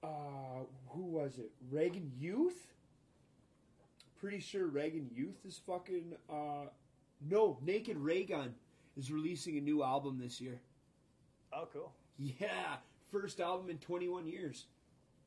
[0.03, 1.51] Uh, who was it?
[1.71, 2.67] Reagan Youth.
[4.19, 6.13] Pretty sure Reagan Youth is fucking.
[6.29, 6.65] Uh,
[7.29, 8.53] no, Naked Raygun
[8.97, 10.59] is releasing a new album this year.
[11.53, 11.93] Oh, cool.
[12.17, 12.75] Yeah,
[13.11, 14.65] first album in 21 years.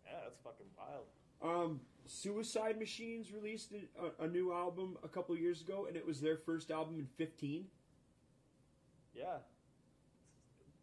[0.05, 1.07] Yeah, that's fucking wild.
[1.43, 6.21] Um, Suicide Machines released a, a new album a couple years ago, and it was
[6.21, 7.67] their first album in 15.
[9.15, 9.39] yeah.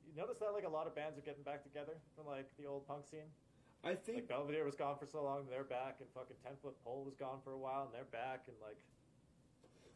[0.05, 2.65] You notice that like a lot of bands are getting back together from like the
[2.67, 3.31] old punk scene.
[3.83, 6.75] I think Like Belvedere was gone for so long, they're back, and fucking Ten Foot
[6.83, 8.77] Pole was gone for a while, and they're back, and like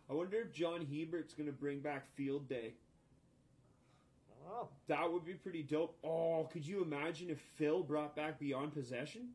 [0.09, 2.73] I wonder if John Hebert's gonna bring back Field Day.
[4.49, 4.63] I.
[4.87, 5.97] That would be pretty dope.
[6.03, 9.29] Oh, could you imagine if Phil brought back Beyond Possession?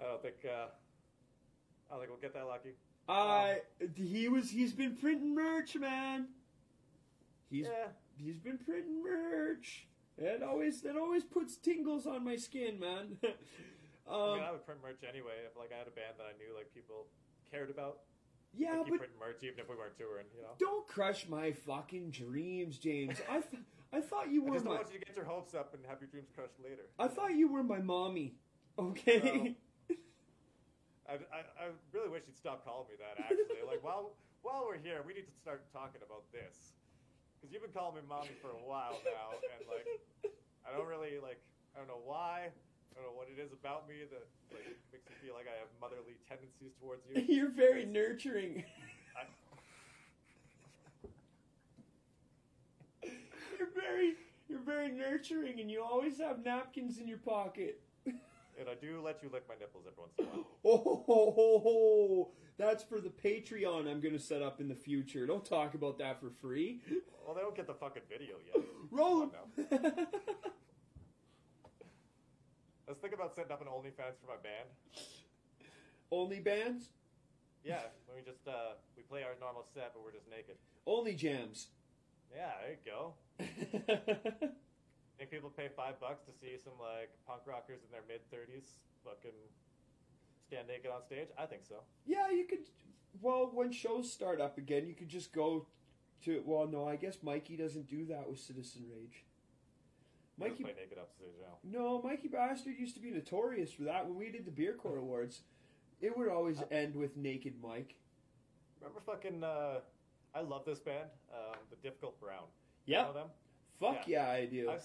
[0.00, 0.36] I don't think.
[0.44, 0.68] Uh,
[1.88, 2.74] I don't think we'll get that lucky.
[3.08, 3.54] Uh,
[3.94, 4.50] he was.
[4.50, 6.28] He's been printing merch, man.
[7.50, 9.86] He's yeah, he's been printing merch.
[10.18, 13.18] It always that always puts tingles on my skin, man.
[14.08, 16.24] I um, mean, I would print merch anyway if like I had a band that
[16.24, 17.06] I knew like people
[17.50, 17.98] cared about.
[18.56, 20.26] yeah, keep but merch even if we weren't touring.
[20.34, 20.54] You know.
[20.58, 23.20] don't crush my fucking dreams, James.
[23.28, 25.24] I th- I thought you I were just don't my want you to get your
[25.24, 26.88] hopes up and have your dreams crushed later.
[26.98, 28.34] I thought you were my mommy.
[28.78, 29.56] Okay.
[31.06, 33.22] I, I, I really wish you'd stop calling me that.
[33.22, 36.74] Actually, like while while we're here, we need to start talking about this
[37.38, 39.86] because you've been calling me mommy for a while now, and like
[40.66, 41.38] I don't really like
[41.74, 42.50] I don't know why.
[42.50, 45.54] I don't know what it is about me that like makes me feel like I
[45.62, 47.22] have motherly tendencies towards you.
[47.28, 48.64] You're very nurturing.
[49.14, 49.30] I,
[53.58, 54.14] You're very
[54.48, 57.80] you're very nurturing and you always have napkins in your pocket.
[58.58, 60.46] And I do let you lick my nipples every once in a while.
[60.64, 62.30] Oh, ho, ho, ho.
[62.58, 65.26] that's for the Patreon I'm going to set up in the future.
[65.26, 66.80] Don't talk about that for free.
[67.24, 68.64] Well, they don't get the fucking video yet.
[68.90, 69.30] Roll.
[72.88, 74.68] Let's think about setting up an OnlyFans for my band.
[76.10, 76.90] Only bands?
[77.64, 77.80] Yeah,
[78.14, 80.56] we just uh, we play our normal set, but we're just naked.
[80.86, 81.68] Only jams.
[82.32, 84.48] Yeah, there you go.
[85.18, 88.64] Think people pay five bucks to see some like punk rockers in their mid thirties
[89.04, 89.30] fucking
[90.46, 91.28] stand naked on stage?
[91.38, 91.76] I think so.
[92.04, 92.60] yeah, you could.
[93.22, 95.66] Well, when shows start up again, you could just go
[96.24, 96.42] to.
[96.44, 99.24] Well, no, I guess Mikey doesn't do that with Citizen Rage.
[100.38, 101.56] Mikey play naked up stage now.
[101.64, 104.04] no, Mikey Bastard used to be notorious for that.
[104.06, 105.40] When we did the Beer Court Awards,
[106.02, 107.94] it would always end with naked Mike.
[108.82, 109.42] Remember fucking?
[109.42, 109.78] Uh,
[110.34, 112.44] I love this band, um, the Difficult Brown.
[112.84, 113.00] Yeah.
[113.00, 113.26] You know them?
[113.80, 114.70] Fuck yeah, I do.
[114.70, 114.84] I've,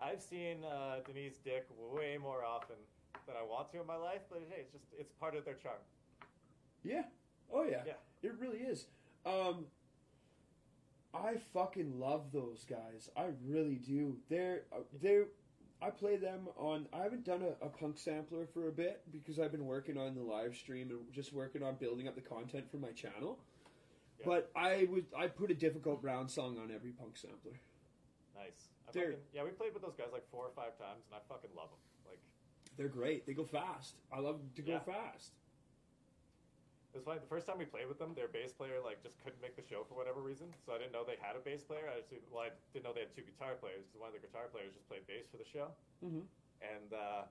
[0.00, 2.76] I've seen uh, Denise Dick way more often
[3.26, 5.54] than I want to in my life, but hey, it's just it's part of their
[5.54, 5.78] charm.
[6.82, 7.02] Yeah.
[7.52, 7.82] Oh yeah.
[7.86, 7.92] Yeah.
[8.22, 8.86] It really is.
[9.26, 9.66] Um
[11.12, 13.10] I fucking love those guys.
[13.16, 14.16] I really do.
[14.28, 15.26] They're uh, they're
[15.82, 19.38] I play them on I haven't done a, a punk sampler for a bit because
[19.38, 22.70] I've been working on the live stream and just working on building up the content
[22.70, 23.38] for my channel.
[24.18, 24.26] Yeah.
[24.26, 27.60] But I would I put a difficult brown song on every punk sampler.
[28.34, 28.70] Nice.
[28.88, 31.14] I They're- fucking, yeah, we played with those guys like four or five times, and
[31.14, 31.80] I fucking love them.
[32.06, 32.20] Like
[32.76, 33.26] They're great.
[33.26, 33.96] They go fast.
[34.12, 34.80] I love to go Yeah.
[34.80, 35.34] fast.
[36.92, 37.20] it was funny.
[37.22, 39.62] The first time we played with them, their bass player like just couldn't make the
[39.62, 40.52] show for whatever reason.
[40.66, 41.86] So I didn't know they had a bass player.
[41.86, 44.26] I just, well, I didn't know they had two guitar players because one of the
[44.26, 45.70] guitar players just played bass for the show.
[46.02, 46.26] Mhm.
[46.62, 47.24] and uh,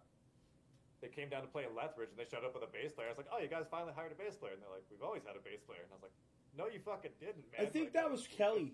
[1.02, 3.08] they came down to play in Lethbridge, and they showed up with a bass player.
[3.08, 5.04] I was like, "Oh, you guys finally hired a bass player?" And they're like, "We've
[5.04, 6.16] always had a bass player." And I was like,
[6.56, 8.74] "No, you fucking didn't, man." I think Like, that was Kelly.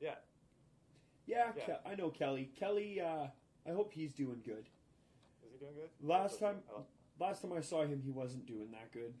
[0.00, 0.16] yeah.
[1.26, 1.74] Yeah, Yeah.
[1.76, 2.50] Ke- I know Kelly.
[2.58, 3.26] Kelly uh
[3.66, 4.68] I hope he's doing good.
[5.44, 5.90] Is he doing good?
[6.06, 6.84] Last time- oh,
[7.18, 9.12] Last time I saw him, he wasn't doing that good.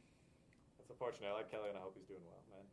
[0.78, 1.28] that's unfortunate.
[1.28, 2.66] I like Kelly, and I hope he's doing well, man.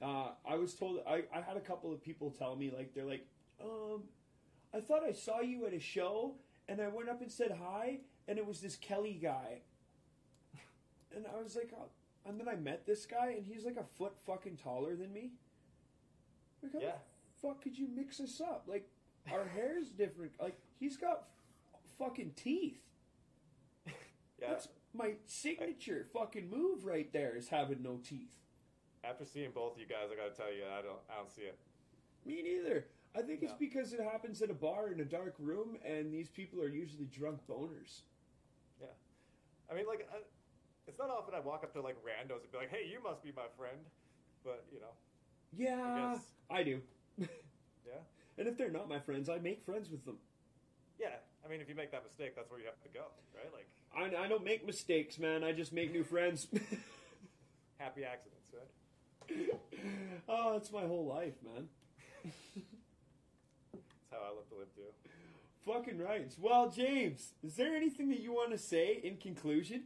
[0.00, 3.04] Uh, I was told I, I had a couple of people tell me like they're
[3.04, 3.24] like,
[3.62, 4.02] um,
[4.74, 6.34] I thought I saw you at a show,
[6.68, 9.60] and I went up and said hi, and it was this Kelly guy,
[11.14, 11.86] and I was like, oh.
[12.26, 15.32] and then I met this guy, and he's like a foot fucking taller than me.
[16.62, 16.90] Like, Yeah.
[17.42, 18.64] Fuck could you mix us up?
[18.66, 18.88] Like,
[19.32, 20.32] our hair's different.
[20.40, 21.24] Like, he's got
[21.74, 22.80] f- fucking teeth.
[24.40, 24.50] Yeah.
[24.50, 28.30] That's my signature fucking move right there is having no teeth.
[29.02, 31.42] After seeing both of you guys, I gotta tell you, I don't, I don't see
[31.42, 31.58] it.
[32.24, 32.84] Me neither.
[33.16, 36.28] I think it's because it happens in a bar in a dark room, and these
[36.28, 38.02] people are usually drunk boners.
[38.80, 38.86] Yeah,
[39.68, 40.18] I mean, like, I,
[40.86, 43.24] it's not often I walk up to like randos and be like, "Hey, you must
[43.24, 43.78] be my friend,"
[44.44, 44.94] but you know,
[45.56, 46.80] Yeah, guess- I, do.
[47.86, 48.00] yeah,
[48.36, 50.18] And if they're not my friends, I make friends with them.
[51.00, 51.16] yeah.
[51.44, 53.04] I mean, if you make that mistake, that's where you have to go,
[53.34, 53.50] right?
[53.52, 55.44] Like, I, I don't make mistakes, man.
[55.44, 56.46] I just make new friends.
[57.78, 59.58] happy accidents, right?
[60.28, 61.68] oh, it's my whole life, man.
[63.72, 64.82] That's how I live to live too.
[65.64, 66.32] Fucking right.
[66.40, 69.84] Well, James, is there anything that you want to say in conclusion?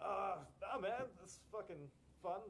[0.00, 1.76] Uh, nah, man, this fucking
[2.22, 2.40] fun.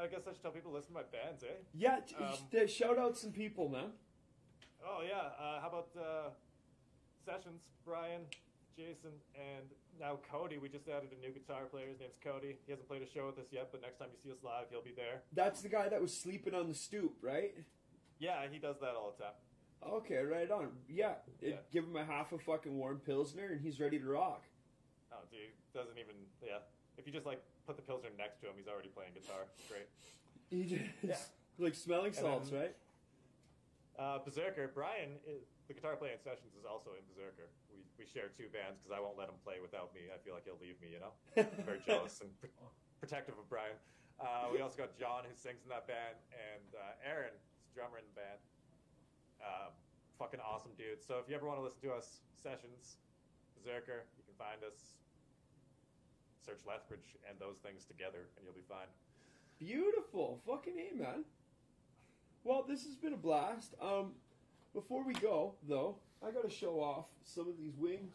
[0.00, 1.60] I guess I should tell people to listen to my bands, eh?
[1.74, 3.92] Yeah, t- Um, t- shout out some people, man.
[4.84, 5.28] Oh yeah.
[5.38, 6.30] Uh, how about uh,
[7.24, 8.22] Sessions, Brian,
[8.76, 9.66] Jason, and
[9.98, 10.56] now Cody.
[10.58, 11.88] We just added a new guitar player.
[11.88, 12.56] His name's Cody.
[12.64, 14.66] He hasn't played a show with us yet, but next time you see us live,
[14.70, 15.20] he'll be there.
[15.34, 17.52] That's the guy that was sleeping on the stoop, right?
[18.18, 19.34] Yeah, he does that all the time.
[20.00, 20.72] Okay, right on.
[20.88, 21.56] Yeah, it- Yeah.
[21.70, 24.44] give him a half a fucking warm pilsner, and he's ready to rock.
[25.12, 26.16] Oh, dude, doesn't even.
[26.42, 26.58] Yeah,
[26.96, 29.46] if you just like put the pilsner next to him, he's already playing guitar.
[29.68, 29.88] Great.
[30.50, 31.16] He just Yeah.
[31.58, 32.74] like smelling then- salts, right?
[33.98, 37.52] Uh, Berserker, Brian, is, the guitar player in sessions, is also in Berserker.
[37.68, 40.08] We, we share two bands because I won't let him play without me.
[40.08, 41.12] I feel like he'll leave me, you know?
[41.36, 42.48] I'm very jealous and pr-
[42.98, 43.76] protective of Brian.
[44.16, 47.74] Uh, we also got John, who sings in that band, and uh, Aaron, who's a
[47.76, 48.40] drummer in the band.
[49.40, 49.68] Uh,
[50.16, 51.00] fucking awesome dude.
[51.04, 52.96] So if you ever want to listen to us, sessions,
[53.56, 54.96] Berserker, you can find us.
[56.44, 58.88] Search Lethbridge and those things together, and you'll be fine.
[59.58, 61.24] Beautiful, fucking a man.
[62.44, 63.74] Well, this has been a blast.
[63.80, 64.12] Um,
[64.72, 68.14] before we go though, I gotta show off some of these wings.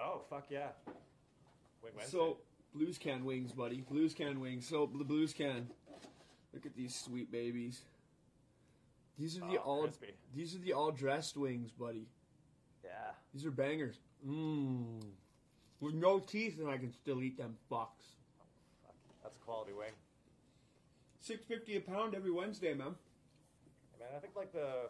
[0.00, 0.70] Oh, fuck yeah.
[1.82, 2.04] Wednesday.
[2.10, 2.38] So
[2.74, 3.82] blues can wings, buddy.
[3.82, 4.66] Blues can wings.
[4.66, 5.68] So the blues can.
[6.52, 7.82] Look at these sweet babies.
[9.18, 9.82] These are the Oh, all.
[9.82, 10.14] crispy.
[10.34, 12.08] These are the all dressed wings, buddy.
[12.84, 13.12] Yeah.
[13.32, 14.00] These are bangers.
[14.26, 15.00] Mmm.
[15.84, 18.16] With no teeth, and I can still eat them fucks.
[19.22, 19.92] That's quality wing.
[21.20, 22.94] Six fifty a pound every Wednesday, man.
[24.00, 24.88] Man, I think like the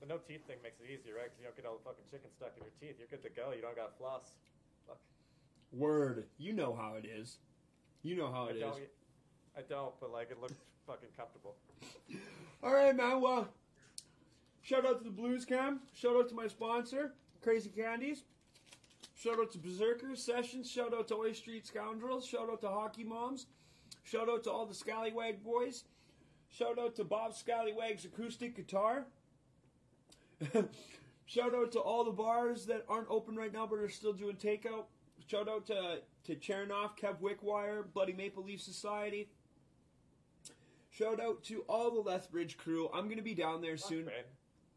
[0.00, 1.24] the no teeth thing makes it easier, right?
[1.24, 2.96] Because you don't get all the fucking chicken stuck in your teeth.
[2.98, 3.52] You're good to go.
[3.54, 4.32] You don't got floss.
[4.86, 4.96] Fuck.
[5.72, 6.24] Word.
[6.38, 7.36] You know how it is.
[8.02, 8.60] You know how I it is.
[8.62, 8.80] don't.
[9.58, 10.56] I don't, but like it looks
[10.86, 11.54] fucking comfortable.
[12.62, 13.20] All right, man.
[13.20, 13.48] Well,
[14.62, 15.80] shout out to the Blues Can.
[15.94, 17.12] Shout out to my sponsor,
[17.42, 18.22] Crazy Candies.
[19.24, 20.70] Shout out to Berserkers Sessions.
[20.70, 22.26] Shout out to Oi Street Scoundrels.
[22.26, 23.46] Shout out to Hockey Moms.
[24.02, 25.84] Shout out to all the Scallywag boys.
[26.50, 29.06] Shout out to Bob Scallywag's acoustic guitar.
[31.24, 34.36] Shout out to all the bars that aren't open right now but are still doing
[34.36, 34.84] takeout.
[35.26, 39.30] Shout out to to Chernoff, Kev Wickwire, Bloody Maple Leaf Society.
[40.90, 42.90] Shout out to all the Lethbridge crew.
[42.92, 44.10] I'm gonna be down there soon.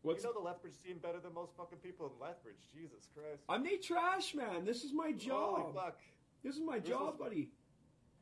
[0.08, 2.64] What's you know the Lethbridge scene better than most fucking people in Lethbridge.
[2.74, 3.44] Jesus Christ.
[3.50, 4.64] I'm Nate Trash, man.
[4.64, 5.74] This is my Holy job.
[5.76, 6.00] fuck.
[6.44, 7.52] This is my This job, is- buddy.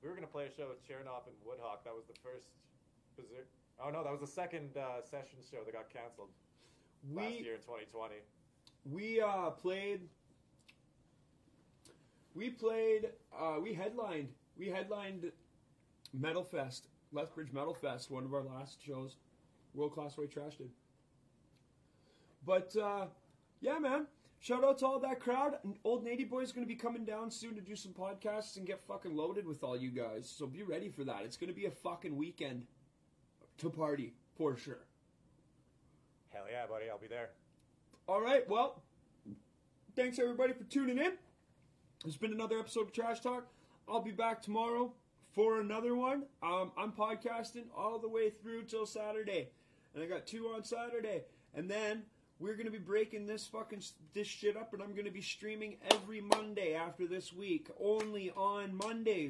[0.01, 1.83] We were gonna play a show with Chernoff and Woodhawk.
[1.83, 2.47] That was the first.
[3.15, 3.47] Berserk.
[3.79, 6.29] Oh no, that was the second uh, session show that got canceled
[7.11, 8.15] last year in 2020.
[8.86, 10.09] we uh played
[12.33, 15.31] we played uh we headlined we headlined
[16.13, 19.17] Metal Fest Lethbridge Metal Fest one of our last shows
[19.73, 20.71] World Class Way Trash did
[22.45, 23.05] but uh
[23.61, 24.07] yeah man
[24.39, 27.31] shout out to all that crowd old Nady Boy is going to be coming down
[27.31, 30.63] soon to do some podcasts and get fucking loaded with all you guys so be
[30.63, 32.65] ready for that it's going to be a fucking weekend
[33.57, 34.85] to party for sure
[36.35, 36.89] Hell yeah, buddy.
[36.89, 37.29] I'll be there.
[38.09, 38.47] All right.
[38.49, 38.81] Well,
[39.95, 41.13] thanks everybody for tuning in.
[42.05, 43.47] It's been another episode of Trash Talk.
[43.87, 44.91] I'll be back tomorrow
[45.33, 46.23] for another one.
[46.43, 49.47] Um, I'm podcasting all the way through till Saturday,
[49.93, 51.23] and I got two on Saturday,
[51.53, 52.03] and then
[52.39, 53.81] we're gonna be breaking this fucking
[54.13, 58.75] this shit up, and I'm gonna be streaming every Monday after this week, only on
[58.75, 59.23] Mondays.